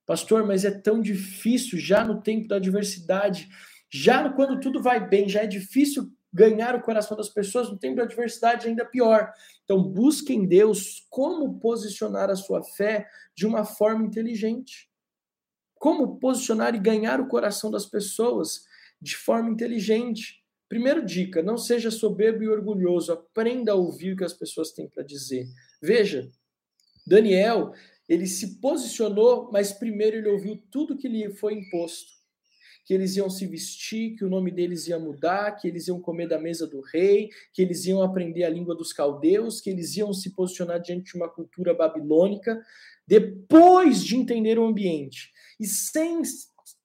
[0.04, 3.48] Pastor, mas é tão difícil já no tempo da adversidade,
[3.90, 7.96] já quando tudo vai bem, já é difícil ganhar o coração das pessoas, no tempo
[7.96, 9.32] da adversidade ainda pior.
[9.64, 14.90] Então, busque em Deus como posicionar a sua fé de uma forma inteligente.
[15.74, 18.64] Como posicionar e ganhar o coração das pessoas
[19.00, 20.44] de forma inteligente.
[20.68, 24.88] Primeira dica: não seja soberbo e orgulhoso, aprenda a ouvir o que as pessoas têm
[24.88, 25.46] para dizer.
[25.80, 26.30] Veja,
[27.08, 27.72] Daniel,
[28.08, 32.12] ele se posicionou, mas primeiro ele ouviu tudo que lhe foi imposto.
[32.84, 36.26] Que eles iam se vestir, que o nome deles ia mudar, que eles iam comer
[36.26, 40.12] da mesa do rei, que eles iam aprender a língua dos caldeus, que eles iam
[40.12, 42.58] se posicionar diante de uma cultura babilônica,
[43.06, 45.32] depois de entender o ambiente.
[45.60, 46.22] E sem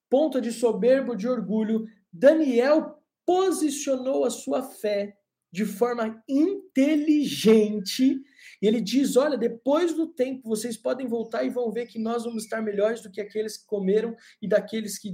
[0.09, 5.17] ponta de soberbo, de orgulho, Daniel posicionou a sua fé
[5.53, 8.19] de forma inteligente
[8.59, 12.23] e ele diz: olha, depois do tempo vocês podem voltar e vão ver que nós
[12.23, 15.13] vamos estar melhores do que aqueles que comeram e daqueles que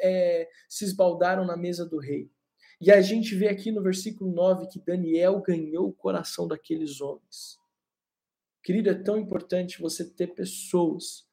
[0.00, 2.30] é, se esbaldaram na mesa do rei.
[2.80, 7.58] E a gente vê aqui no versículo 9 que Daniel ganhou o coração daqueles homens.
[8.62, 11.28] Querido, é tão importante você ter pessoas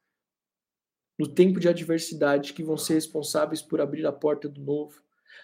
[1.17, 5.01] no tempo de adversidade que vão ser responsáveis por abrir a porta do novo.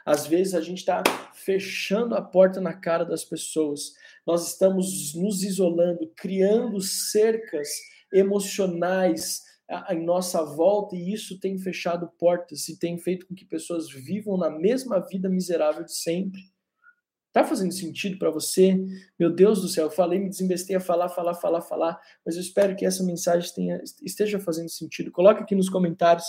[0.08, 3.92] Às vezes a gente está fechando a porta na cara das pessoas
[4.28, 7.70] nós estamos nos isolando, criando cercas
[8.12, 9.42] emocionais
[9.90, 14.38] em nossa volta e isso tem fechado portas e tem feito com que pessoas vivam
[14.38, 16.42] na mesma vida miserável de sempre.
[17.32, 18.78] Tá fazendo sentido para você?
[19.18, 22.42] Meu Deus do céu, eu falei, me desembestei a falar, falar, falar, falar, mas eu
[22.42, 25.12] espero que essa mensagem tenha, esteja fazendo sentido.
[25.12, 26.26] Coloque aqui nos comentários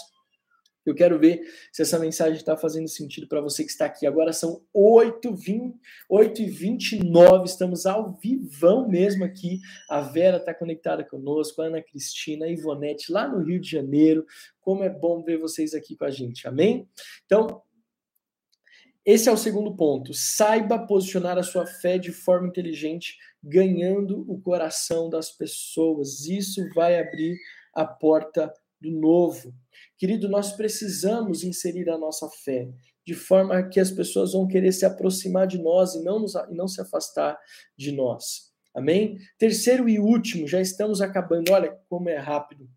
[0.86, 4.06] eu quero ver se essa mensagem está fazendo sentido para você que está aqui.
[4.06, 5.76] Agora são 8, 20,
[6.08, 9.60] 8 e 29, estamos ao vivão mesmo aqui.
[9.88, 14.24] A Vera está conectada conosco, a Ana Cristina, a Ivonete, lá no Rio de Janeiro.
[14.60, 16.88] Como é bom ver vocês aqui com a gente, amém?
[17.26, 17.62] Então,
[19.04, 20.12] esse é o segundo ponto.
[20.12, 26.26] Saiba posicionar a sua fé de forma inteligente, ganhando o coração das pessoas.
[26.26, 27.38] Isso vai abrir
[27.74, 29.54] a porta do novo.
[29.96, 32.68] Querido, nós precisamos inserir a nossa fé
[33.04, 36.54] de forma que as pessoas vão querer se aproximar de nós e não, nos, e
[36.54, 37.38] não se afastar
[37.76, 38.52] de nós.
[38.74, 39.18] Amém?
[39.38, 41.50] Terceiro e último, já estamos acabando.
[41.50, 42.68] Olha como é rápido.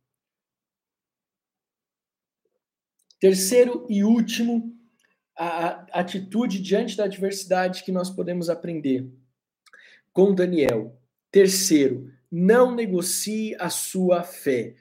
[3.20, 4.76] Terceiro e último,
[5.38, 9.12] a atitude diante da adversidade que nós podemos aprender
[10.14, 10.98] com Daniel.
[11.30, 14.76] Terceiro, não negocie a sua fé.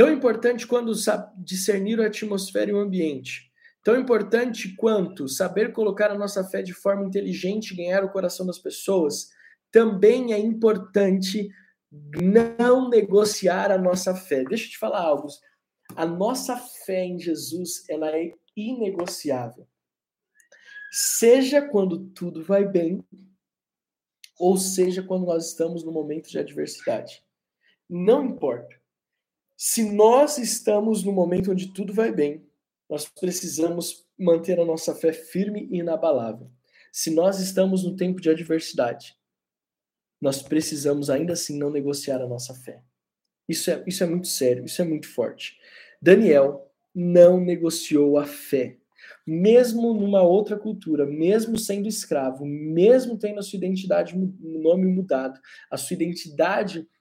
[0.00, 0.94] Tão importante quando
[1.36, 3.52] discernir a atmosfera e o ambiente.
[3.84, 8.46] Tão importante quanto saber colocar a nossa fé de forma inteligente e ganhar o coração
[8.46, 9.28] das pessoas.
[9.70, 11.50] Também é importante
[12.18, 14.42] não negociar a nossa fé.
[14.42, 15.28] Deixa eu te falar algo.
[15.94, 19.68] A nossa fé em Jesus, ela é inegociável.
[20.90, 23.04] Seja quando tudo vai bem,
[24.38, 27.22] ou seja quando nós estamos no momento de adversidade.
[27.86, 28.79] Não importa.
[29.62, 32.42] Se nós estamos no momento onde tudo vai bem,
[32.88, 36.50] nós precisamos manter a nossa fé firme e inabalável.
[36.90, 39.14] Se nós estamos no tempo de adversidade,
[40.18, 42.82] nós precisamos ainda assim não negociar a nossa fé.
[43.46, 45.58] Isso é, isso é muito sério, isso é muito forte.
[46.00, 48.78] Daniel não negociou a fé.
[49.26, 55.38] Mesmo numa outra cultura, mesmo sendo escravo, mesmo tendo a sua identidade, nome mudado,
[55.70, 56.99] a sua identidade mudada,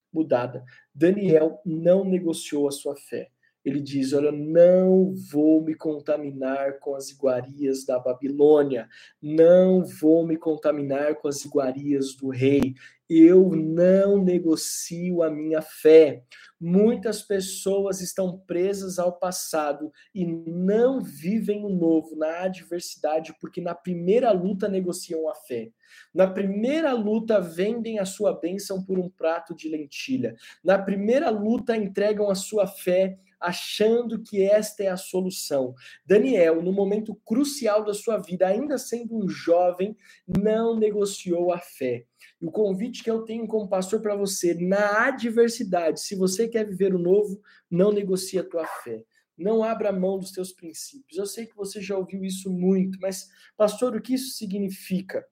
[0.94, 3.32] Daniel não negociou a sua fé
[3.64, 8.88] ele diz: Olha, não vou me contaminar com as iguarias da Babilônia,
[9.22, 12.74] não vou me contaminar com as iguarias do rei,
[13.10, 16.24] eu não negocio a minha fé.
[16.62, 23.74] Muitas pessoas estão presas ao passado e não vivem o novo na adversidade, porque na
[23.74, 25.72] primeira luta negociam a fé.
[26.14, 30.36] Na primeira luta vendem a sua bênção por um prato de lentilha.
[30.64, 35.74] Na primeira luta entregam a sua fé achando que esta é a solução.
[36.06, 39.96] Daniel, no momento crucial da sua vida, ainda sendo um jovem,
[40.28, 42.06] não negociou a fé.
[42.42, 46.66] E o convite que eu tenho como pastor para você, na adversidade, se você quer
[46.66, 49.04] viver o novo, não negocie a tua fé.
[49.38, 51.18] Não abra mão dos teus princípios.
[51.18, 55.26] Eu sei que você já ouviu isso muito, mas, pastor, o que isso significa?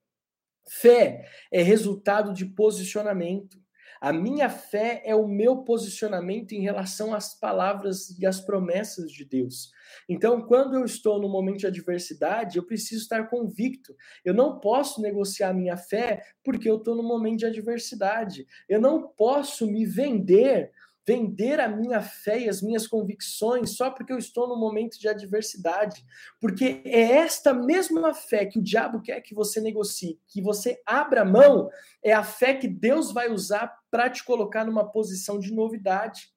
[0.70, 3.62] Fé é resultado de posicionamento.
[4.00, 9.26] A minha fé é o meu posicionamento em relação às palavras e às promessas de
[9.26, 9.72] Deus.
[10.08, 13.96] Então, quando eu estou no momento de adversidade, eu preciso estar convicto.
[14.24, 18.48] Eu não posso negociar minha fé porque eu estou no momento de adversidade.
[18.68, 20.72] Eu não posso me vender
[21.08, 25.08] vender a minha fé e as minhas convicções só porque eu estou no momento de
[25.08, 26.06] adversidade.
[26.41, 31.24] Porque é esta mesma fé que o diabo quer que você negocie, que você abra
[31.24, 31.70] mão,
[32.04, 36.30] é a fé que Deus vai usar para te colocar numa posição de novidade.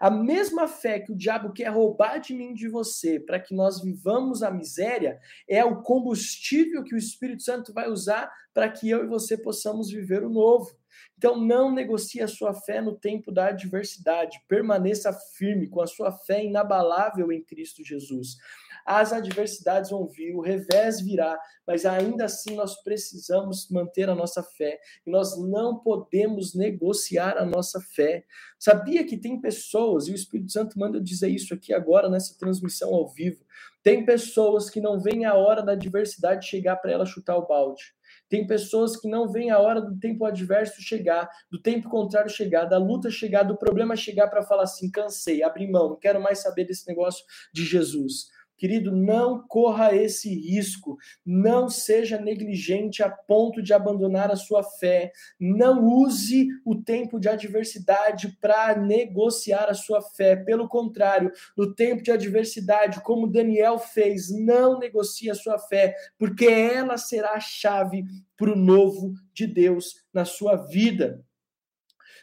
[0.00, 3.82] A mesma fé que o diabo quer roubar de mim de você para que nós
[3.82, 9.04] vivamos a miséria é o combustível que o Espírito Santo vai usar para que eu
[9.04, 10.74] e você possamos viver o novo.
[11.16, 14.42] Então, não negocie a sua fé no tempo da adversidade.
[14.48, 18.36] Permaneça firme com a sua fé inabalável em Cristo Jesus.
[18.84, 24.42] As adversidades vão vir, o revés virá, mas ainda assim nós precisamos manter a nossa
[24.42, 28.24] fé e nós não podemos negociar a nossa fé.
[28.58, 32.36] Sabia que tem pessoas, e o Espírito Santo manda eu dizer isso aqui agora nessa
[32.38, 33.42] transmissão ao vivo,
[33.82, 37.94] tem pessoas que não veem a hora da adversidade chegar para ela chutar o balde.
[38.28, 42.64] Tem pessoas que não veem a hora do tempo adverso chegar, do tempo contrário chegar,
[42.64, 46.38] da luta chegar, do problema chegar para falar assim: cansei, abri mão, não quero mais
[46.38, 48.28] saber desse negócio de Jesus.
[48.64, 55.12] Querido, não corra esse risco, não seja negligente a ponto de abandonar a sua fé,
[55.38, 60.34] não use o tempo de adversidade para negociar a sua fé.
[60.34, 66.46] Pelo contrário, no tempo de adversidade, como Daniel fez, não negocie a sua fé, porque
[66.46, 68.02] ela será a chave
[68.34, 71.22] para o novo de Deus na sua vida.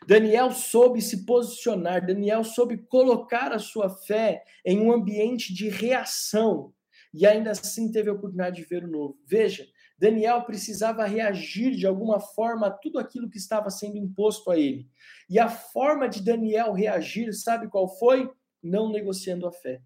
[0.05, 6.73] Daniel soube se posicionar, Daniel soube colocar a sua fé em um ambiente de reação
[7.13, 9.19] e ainda assim teve a oportunidade de ver o novo.
[9.25, 14.57] Veja, Daniel precisava reagir de alguma forma a tudo aquilo que estava sendo imposto a
[14.57, 14.89] ele.
[15.29, 18.29] E a forma de Daniel reagir, sabe qual foi?
[18.63, 19.81] Não negociando a fé.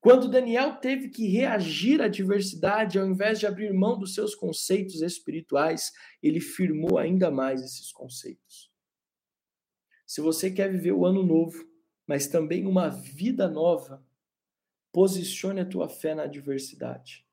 [0.00, 5.02] Quando Daniel teve que reagir à adversidade, ao invés de abrir mão dos seus conceitos
[5.02, 5.92] espirituais,
[6.22, 8.69] ele firmou ainda mais esses conceitos.
[10.10, 11.64] Se você quer viver o ano novo,
[12.04, 14.04] mas também uma vida nova,
[14.92, 17.24] posicione a tua fé na adversidade.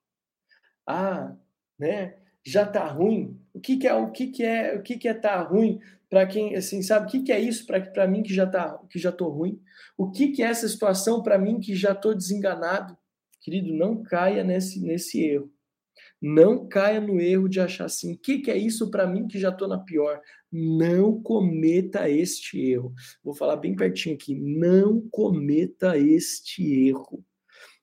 [0.86, 1.36] Ah,
[1.80, 2.20] né?
[2.46, 3.42] Já tá ruim.
[3.52, 6.28] O que, que é o que, que é o que, que é tá ruim para
[6.28, 9.12] quem assim sabe o que, que é isso para mim que já tá que já
[9.12, 9.60] tô ruim?
[9.98, 12.96] O que, que é essa situação para mim que já tô desenganado?
[13.42, 15.52] Querido, não caia nesse nesse erro.
[16.22, 19.40] Não caia no erro de achar assim, o que, que é isso para mim que
[19.40, 20.20] já estou na pior?
[20.52, 22.94] Não cometa este erro.
[23.24, 24.34] Vou falar bem pertinho aqui.
[24.34, 27.24] Não cometa este erro.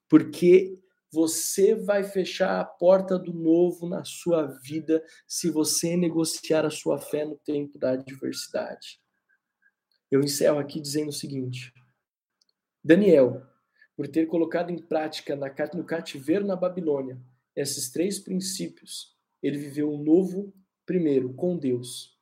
[0.08, 0.76] Porque
[1.12, 6.98] você vai fechar a porta do novo na sua vida se você negociar a sua
[6.98, 9.00] fé no tempo da adversidade.
[10.10, 11.72] Eu encerro aqui dizendo o seguinte:
[12.82, 13.46] Daniel,
[13.96, 15.36] por ter colocado em prática
[15.72, 17.20] no cativeiro na Babilônia
[17.56, 20.52] esses três princípios, ele viveu um novo
[20.86, 22.14] primeiro com Deus.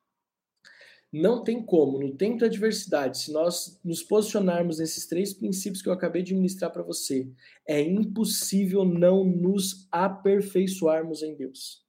[1.12, 5.88] Não tem como, no tempo da adversidade, se nós nos posicionarmos nesses três princípios que
[5.88, 7.30] eu acabei de ministrar para você,
[7.68, 11.82] é impossível não nos aperfeiçoarmos em Deus.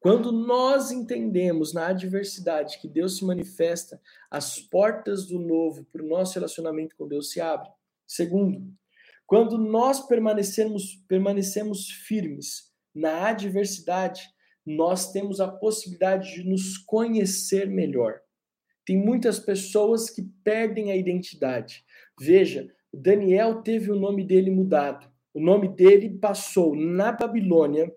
[0.00, 4.00] Quando nós entendemos na adversidade que Deus se manifesta,
[4.30, 7.70] as portas do novo para o nosso relacionamento com Deus se abrem.
[8.04, 8.66] Segundo,
[9.26, 14.22] quando nós permanecemos, permanecemos firmes na adversidade,
[14.64, 18.20] nós temos a possibilidade de nos conhecer melhor.
[18.84, 21.84] Tem muitas pessoas que perdem a identidade.
[22.20, 25.10] Veja, Daniel teve o nome dele mudado.
[25.32, 27.90] O nome dele passou na Babilônia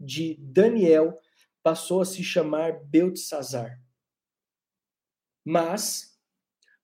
[0.00, 1.16] de Daniel,
[1.62, 3.80] passou a se chamar Beltesazar.
[5.44, 6.18] Mas,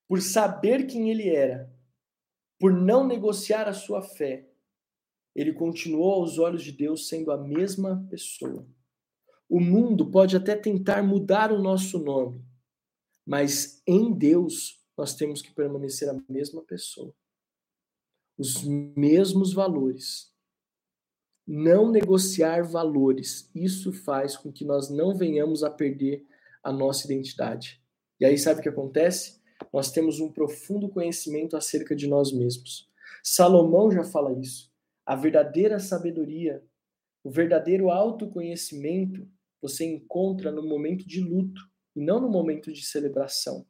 [0.07, 1.73] por saber quem ele era,
[2.59, 4.49] por não negociar a sua fé,
[5.35, 8.67] ele continuou aos olhos de Deus sendo a mesma pessoa.
[9.49, 12.45] O mundo pode até tentar mudar o nosso nome,
[13.25, 17.15] mas em Deus nós temos que permanecer a mesma pessoa.
[18.37, 20.33] Os mesmos valores.
[21.47, 23.51] Não negociar valores.
[23.55, 26.27] Isso faz com que nós não venhamos a perder
[26.63, 27.81] a nossa identidade.
[28.21, 29.38] E aí, sabe o que acontece?
[29.73, 32.89] Nós temos um profundo conhecimento acerca de nós mesmos.
[33.23, 34.73] Salomão já fala isso.
[35.05, 36.63] A verdadeira sabedoria,
[37.25, 39.29] o verdadeiro autoconhecimento,
[39.61, 41.61] você encontra no momento de luto
[41.97, 43.67] e não no momento de celebração.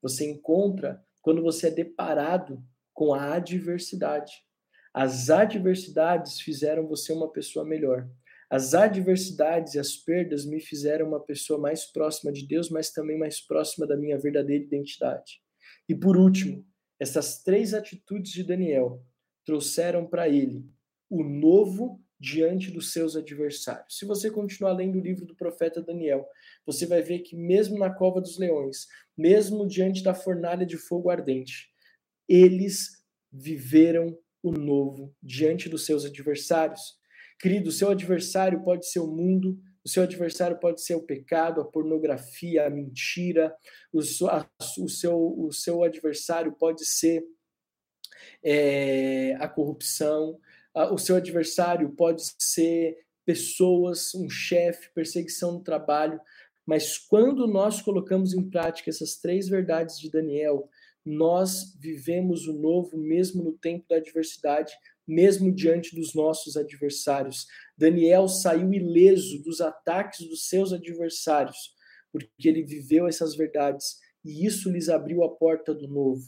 [0.00, 2.62] Você encontra quando você é deparado
[2.92, 4.44] com a adversidade.
[4.92, 8.08] As adversidades fizeram você uma pessoa melhor.
[8.50, 13.18] As adversidades e as perdas me fizeram uma pessoa mais próxima de Deus, mas também
[13.18, 15.40] mais próxima da minha verdadeira identidade.
[15.88, 16.64] E por último,
[16.98, 19.02] essas três atitudes de Daniel
[19.44, 20.64] trouxeram para ele
[21.10, 23.98] o novo diante dos seus adversários.
[23.98, 26.26] Se você continuar lendo o livro do profeta Daniel,
[26.64, 28.86] você vai ver que mesmo na cova dos leões,
[29.16, 31.68] mesmo diante da fornalha de fogo ardente,
[32.28, 36.98] eles viveram o novo diante dos seus adversários.
[37.38, 41.60] Querido, o seu adversário pode ser o mundo, o seu adversário pode ser o pecado,
[41.60, 43.54] a pornografia, a mentira,
[43.92, 47.22] o, a, o, seu, o seu adversário pode ser
[48.42, 50.38] é, a corrupção,
[50.90, 56.20] o seu adversário pode ser pessoas, um chefe, perseguição no trabalho,
[56.66, 60.68] mas quando nós colocamos em prática essas três verdades de Daniel,
[61.04, 64.72] nós vivemos o novo mesmo no tempo da adversidade,
[65.06, 67.46] mesmo diante dos nossos adversários.
[67.76, 71.74] Daniel saiu ileso dos ataques dos seus adversários,
[72.12, 76.24] porque ele viveu essas verdades e isso lhes abriu a porta do novo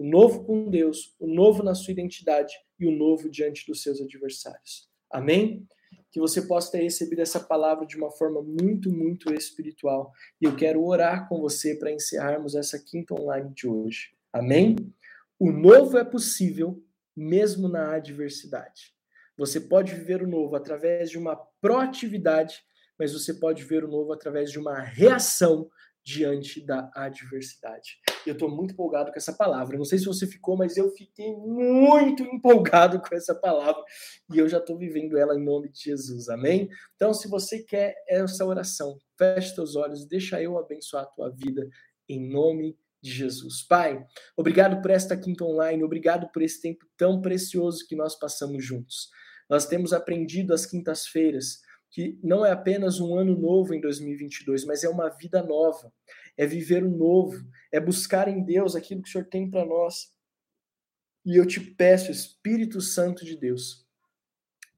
[0.00, 4.00] o novo com Deus, o novo na sua identidade e o novo diante dos seus
[4.00, 4.88] adversários.
[5.10, 5.68] Amém?
[6.10, 10.10] Que você possa ter recebido essa palavra de uma forma muito, muito espiritual.
[10.40, 14.12] E eu quero orar com você para encerrarmos essa quinta online de hoje.
[14.32, 14.74] Amém?
[15.38, 16.82] O novo é possível
[17.16, 18.94] mesmo na adversidade.
[19.36, 22.62] Você pode viver o novo através de uma proatividade,
[22.98, 25.70] mas você pode ver o novo através de uma reação
[26.04, 27.98] diante da adversidade.
[28.26, 29.76] Eu estou muito empolgado com essa palavra.
[29.76, 33.82] Não sei se você ficou, mas eu fiquei muito empolgado com essa palavra
[34.32, 36.28] e eu já estou vivendo ela em nome de Jesus.
[36.28, 36.68] Amém?
[36.96, 41.68] Então, se você quer essa oração, feche seus olhos, deixa eu abençoar a tua vida
[42.08, 43.62] em nome de Jesus.
[43.66, 44.04] Pai,
[44.36, 49.08] obrigado por esta quinta online, obrigado por esse tempo tão precioso que nós passamos juntos.
[49.48, 54.84] Nós temos aprendido às quintas-feiras que não é apenas um ano novo em 2022, mas
[54.84, 55.92] é uma vida nova,
[56.36, 57.36] é viver o novo,
[57.72, 60.08] é buscar em Deus aquilo que o Senhor tem para nós.
[61.26, 63.84] E eu te peço, Espírito Santo de Deus,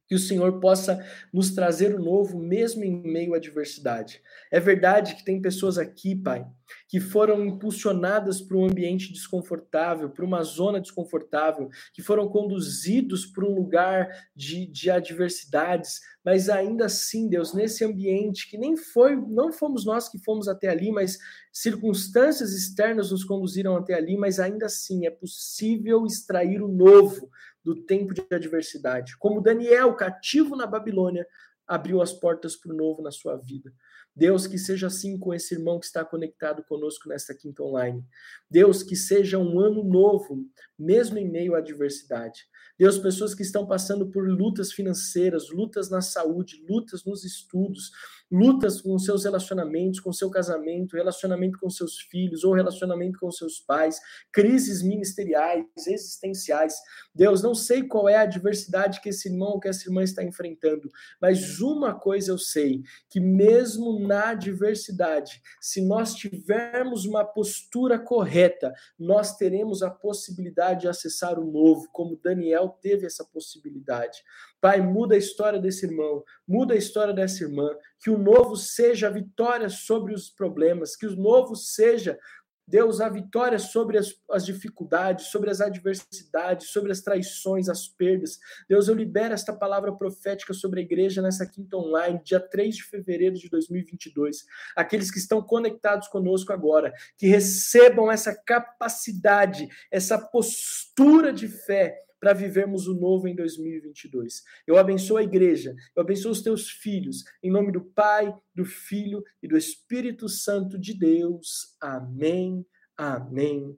[0.09, 4.21] que o Senhor possa nos trazer o novo, mesmo em meio à adversidade.
[4.51, 6.47] É verdade que tem pessoas aqui, Pai,
[6.89, 13.45] que foram impulsionadas para um ambiente desconfortável, para uma zona desconfortável, que foram conduzidos para
[13.45, 19.53] um lugar de, de adversidades, mas ainda assim, Deus, nesse ambiente que nem foi, não
[19.53, 21.19] fomos nós que fomos até ali, mas
[21.53, 27.31] circunstâncias externas nos conduziram até ali, mas ainda assim é possível extrair o novo
[27.65, 29.17] do tempo de adversidade.
[29.19, 31.27] Como Daniel, cativo na Babilônia,
[31.67, 33.73] abriu as portas para o novo na sua vida.
[34.15, 38.05] Deus, que seja assim com esse irmão que está conectado conosco nesta quinta online.
[38.51, 40.45] Deus, que seja um ano novo,
[40.79, 42.43] mesmo em meio à adversidade.
[42.79, 47.91] Deus, pessoas que estão passando por lutas financeiras, lutas na saúde, lutas nos estudos,
[48.33, 53.61] lutas com seus relacionamentos, com seu casamento, relacionamento com seus filhos ou relacionamento com seus
[53.61, 54.01] pais,
[54.33, 56.75] crises ministeriais, existenciais.
[57.15, 60.25] Deus, não sei qual é a adversidade que esse irmão ou que essa irmã está
[60.25, 67.99] enfrentando, mas uma coisa eu sei, que mesmo na adversidade, se nós tivermos uma postura
[67.99, 74.23] correta, nós teremos a possibilidade de acessar o novo, como Daniel teve essa possibilidade.
[74.63, 79.09] Pai, muda a história desse irmão, muda a história dessa irmã, que o novo seja
[79.09, 82.17] a vitória sobre os problemas, que o novo seja
[82.65, 88.39] Deus, a vitória sobre as, as, dificuldades, sobre as adversidades, sobre as traições, as perdas.
[88.69, 92.85] Deus, eu libero esta palavra profética sobre a igreja nessa quinta online, dia 3 de
[92.85, 94.45] fevereiro de 2022.
[94.77, 102.33] Aqueles que estão conectados conosco agora, que recebam essa capacidade, essa postura de fé para
[102.33, 104.45] vivermos o novo em 2022.
[104.65, 109.25] Eu abençoo a igreja, eu abençoo os teus filhos, em nome do Pai, do Filho
[109.43, 111.77] e do Espírito Santo de Deus.
[111.83, 112.65] Amém,
[112.97, 113.77] amém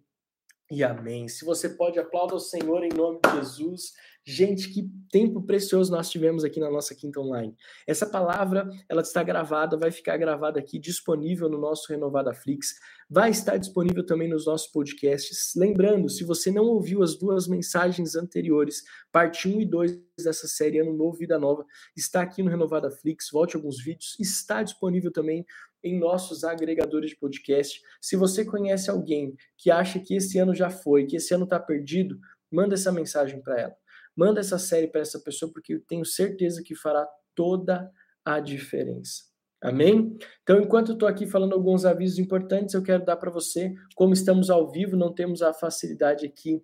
[0.71, 1.27] e amém.
[1.27, 3.93] Se você pode, aplauda o Senhor em nome de Jesus.
[4.27, 7.55] Gente, que tempo precioso nós tivemos aqui na nossa quinta online.
[7.87, 12.75] Essa palavra, ela está gravada, vai ficar gravada aqui, disponível no nosso Renovada Flix,
[13.09, 15.53] vai estar disponível também nos nossos podcasts.
[15.55, 20.79] Lembrando, se você não ouviu as duas mensagens anteriores, parte 1 e 2 dessa série
[20.79, 25.45] Ano Novo, Vida Nova, está aqui no Renovada Flix, volte alguns vídeos, está disponível também
[25.83, 27.83] em nossos agregadores de podcast.
[28.01, 31.61] Se você conhece alguém que acha que esse ano já foi, que esse ano está
[31.61, 32.19] perdido,
[32.51, 33.84] manda essa mensagem para ela
[34.17, 37.91] Manda essa série para essa pessoa, porque eu tenho certeza que fará toda
[38.25, 39.23] a diferença.
[39.63, 40.17] Amém?
[40.43, 44.13] Então, enquanto eu estou aqui falando alguns avisos importantes, eu quero dar para você, como
[44.13, 46.63] estamos ao vivo, não temos a facilidade aqui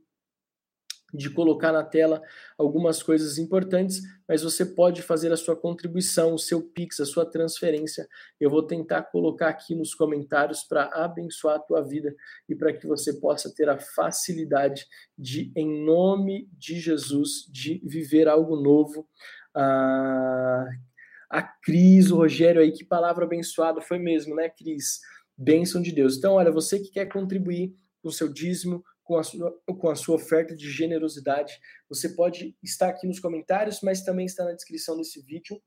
[1.13, 2.23] de colocar na tela
[2.57, 7.25] algumas coisas importantes, mas você pode fazer a sua contribuição, o seu Pix, a sua
[7.25, 8.07] transferência.
[8.41, 12.15] Eu vou tentar colocar aqui nos comentários para abençoar a tua vida
[12.49, 14.87] e para que você possa ter a facilidade
[15.19, 19.09] de, em nome de Jesus, de viver algo novo.
[19.55, 20.67] Ah,
[21.31, 25.01] a Cris, o Rogério aí, que palavra abençoada foi mesmo, né, Cris?
[25.39, 26.17] Bênção de Deus.
[26.17, 29.97] Então, olha, você que quer contribuir com o seu dízimo, com a, sua, com a
[29.97, 31.59] sua oferta de generosidade.
[31.89, 35.61] Você pode estar aqui nos comentários, mas também está na descrição desse vídeo.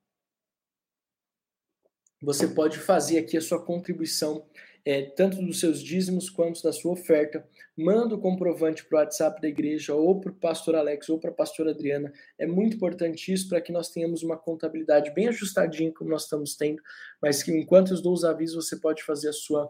[2.22, 4.48] Você pode fazer aqui a sua contribuição,
[4.86, 7.46] é, tanto dos seus dízimos quanto da sua oferta.
[7.76, 11.32] Manda o comprovante para o WhatsApp da igreja, ou para o pastor Alex, ou para
[11.32, 12.14] a pastora Adriana.
[12.40, 16.56] É muito importante isso para que nós tenhamos uma contabilidade bem ajustadinha, como nós estamos
[16.56, 16.82] tendo,
[17.22, 19.70] mas que enquanto eu dou os avisos, você pode fazer a sua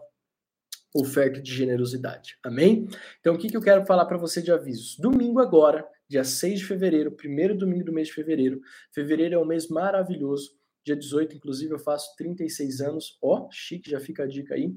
[0.94, 2.38] oferta de generosidade.
[2.42, 2.86] Amém?
[3.18, 4.96] Então, o que, que eu quero falar para você de avisos?
[4.98, 8.60] Domingo agora, dia 6 de fevereiro, primeiro domingo do mês de fevereiro.
[8.92, 10.56] Fevereiro é um mês maravilhoso.
[10.86, 13.18] Dia 18, inclusive, eu faço 36 anos.
[13.20, 14.72] Ó, oh, chique, já fica a dica aí.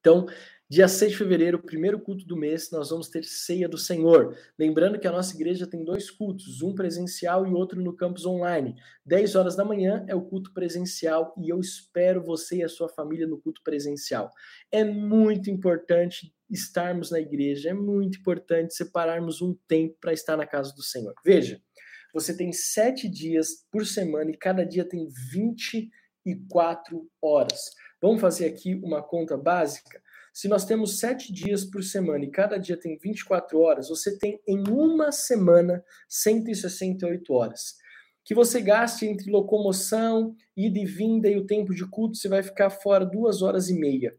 [0.00, 0.26] Então,
[0.70, 4.36] Dia 6 de fevereiro, primeiro culto do mês, nós vamos ter ceia do Senhor.
[4.58, 8.76] Lembrando que a nossa igreja tem dois cultos, um presencial e outro no campus online.
[9.06, 12.86] 10 horas da manhã é o culto presencial e eu espero você e a sua
[12.86, 14.30] família no culto presencial.
[14.70, 20.46] É muito importante estarmos na igreja, é muito importante separarmos um tempo para estar na
[20.46, 21.14] casa do Senhor.
[21.24, 21.62] Veja,
[22.12, 27.70] você tem sete dias por semana e cada dia tem 24 horas.
[28.02, 29.98] Vamos fazer aqui uma conta básica?
[30.38, 34.40] Se nós temos sete dias por semana e cada dia tem 24 horas, você tem
[34.46, 37.74] em uma semana 168 horas.
[38.24, 42.40] Que você gaste entre locomoção, ida e vinda e o tempo de culto, você vai
[42.44, 44.14] ficar fora duas horas e meia.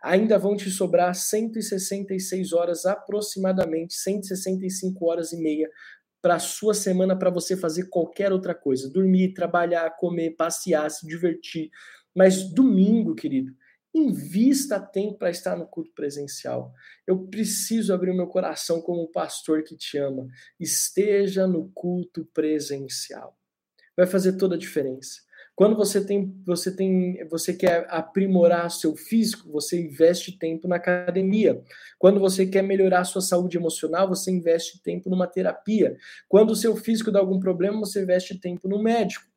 [0.00, 5.68] Ainda vão te sobrar 166 horas aproximadamente, 165 horas e meia
[6.22, 11.04] para a sua semana para você fazer qualquer outra coisa, dormir, trabalhar, comer, passear, se
[11.04, 11.68] divertir.
[12.14, 13.52] Mas domingo, querido,
[13.94, 16.74] Invista tempo para estar no culto presencial.
[17.06, 20.26] Eu preciso abrir meu coração como um pastor que te ama.
[20.58, 23.38] Esteja no culto presencial.
[23.96, 25.22] Vai fazer toda a diferença.
[25.54, 31.62] Quando você tem, você tem, você quer aprimorar seu físico, você investe tempo na academia.
[31.96, 35.96] Quando você quer melhorar sua saúde emocional, você investe tempo numa terapia.
[36.28, 39.33] Quando o seu físico dá algum problema, você investe tempo no médico.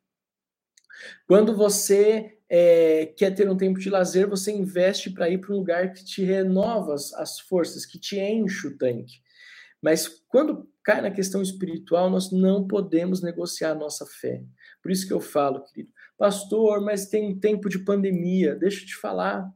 [1.26, 5.58] Quando você é, quer ter um tempo de lazer, você investe para ir para um
[5.58, 9.20] lugar que te renova as, as forças, que te enche o tanque.
[9.80, 14.42] Mas quando cai na questão espiritual, nós não podemos negociar a nossa fé.
[14.82, 18.56] Por isso que eu falo, querido, pastor, mas tem um tempo de pandemia.
[18.56, 19.48] Deixa eu te falar.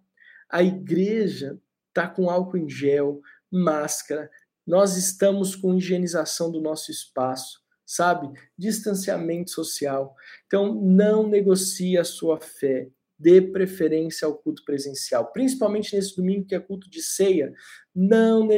[0.49, 3.20] A igreja está com álcool em gel,
[3.51, 4.30] máscara,
[4.66, 7.61] nós estamos com higienização do nosso espaço
[7.93, 8.30] sabe?
[8.57, 10.14] Distanciamento social.
[10.47, 12.88] Então, não negocie a sua fé.
[13.18, 17.53] Dê preferência ao culto presencial, principalmente nesse domingo que é culto de ceia.
[17.95, 18.49] Não,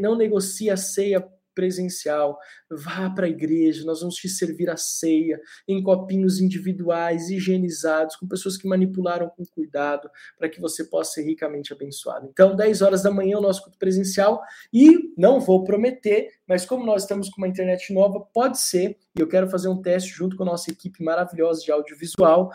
[0.00, 1.20] não negocie a ceia
[1.56, 2.38] presencial,
[2.70, 8.28] vá para a igreja, nós vamos te servir a ceia em copinhos individuais, higienizados, com
[8.28, 12.28] pessoas que manipularam com cuidado, para que você possa ser ricamente abençoado.
[12.30, 14.42] Então, 10 horas da manhã, o nosso culto presencial,
[14.72, 19.20] e não vou prometer, mas como nós estamos com uma internet nova, pode ser, e
[19.20, 22.52] eu quero fazer um teste junto com a nossa equipe maravilhosa de audiovisual,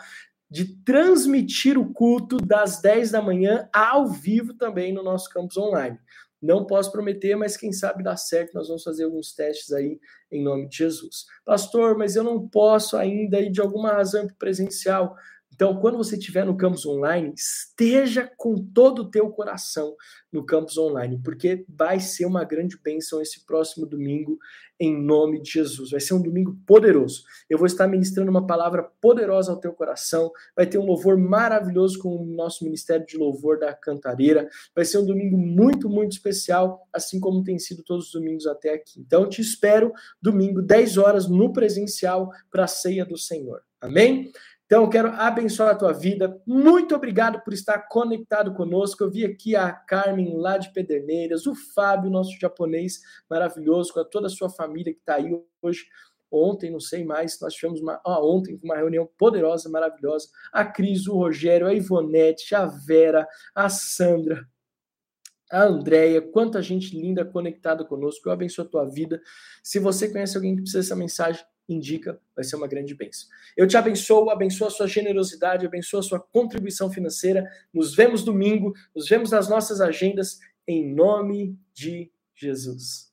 [0.52, 5.98] de transmitir o culto das 10 da manhã ao vivo também no nosso campus online.
[6.42, 8.54] Não posso prometer, mas quem sabe dá certo.
[8.54, 11.26] Nós vamos fazer alguns testes aí em nome de Jesus.
[11.44, 15.14] Pastor, mas eu não posso ainda ir de alguma razão para presencial.
[15.54, 19.94] Então, quando você estiver no campus online, esteja com todo o teu coração
[20.32, 24.38] no campus online, porque vai ser uma grande bênção esse próximo domingo,
[24.80, 25.90] em nome de Jesus.
[25.90, 27.22] Vai ser um domingo poderoso.
[27.48, 30.32] Eu vou estar ministrando uma palavra poderosa ao teu coração.
[30.56, 34.48] Vai ter um louvor maravilhoso com o nosso Ministério de Louvor da Cantareira.
[34.74, 38.70] Vai ser um domingo muito, muito especial, assim como tem sido todos os domingos até
[38.70, 38.98] aqui.
[38.98, 43.62] Então, te espero domingo, 10 horas, no presencial, para a ceia do Senhor.
[43.82, 44.30] Amém?
[44.72, 46.40] Então, eu quero abençoar a tua vida.
[46.46, 49.04] Muito obrigado por estar conectado conosco.
[49.04, 52.98] Eu vi aqui a Carmen lá de Pederneiras, o Fábio, nosso japonês
[53.28, 55.84] maravilhoso, com toda a sua família que está aí hoje.
[56.30, 60.28] Ontem, não sei mais, nós tivemos uma, ontem uma reunião poderosa, maravilhosa.
[60.50, 64.42] A Cris, o Rogério, a Ivonete, a Vera, a Sandra,
[65.50, 68.26] a Andréia, quanta gente linda conectada conosco.
[68.26, 69.20] Eu abençoo a tua vida.
[69.62, 73.28] Se você conhece alguém que precisa dessa mensagem, indica, vai ser uma grande bênção.
[73.56, 77.48] Eu te abençoo, abençoo a sua generosidade, abençoo a sua contribuição financeira.
[77.72, 83.11] Nos vemos domingo, nos vemos nas nossas agendas, em nome de Jesus.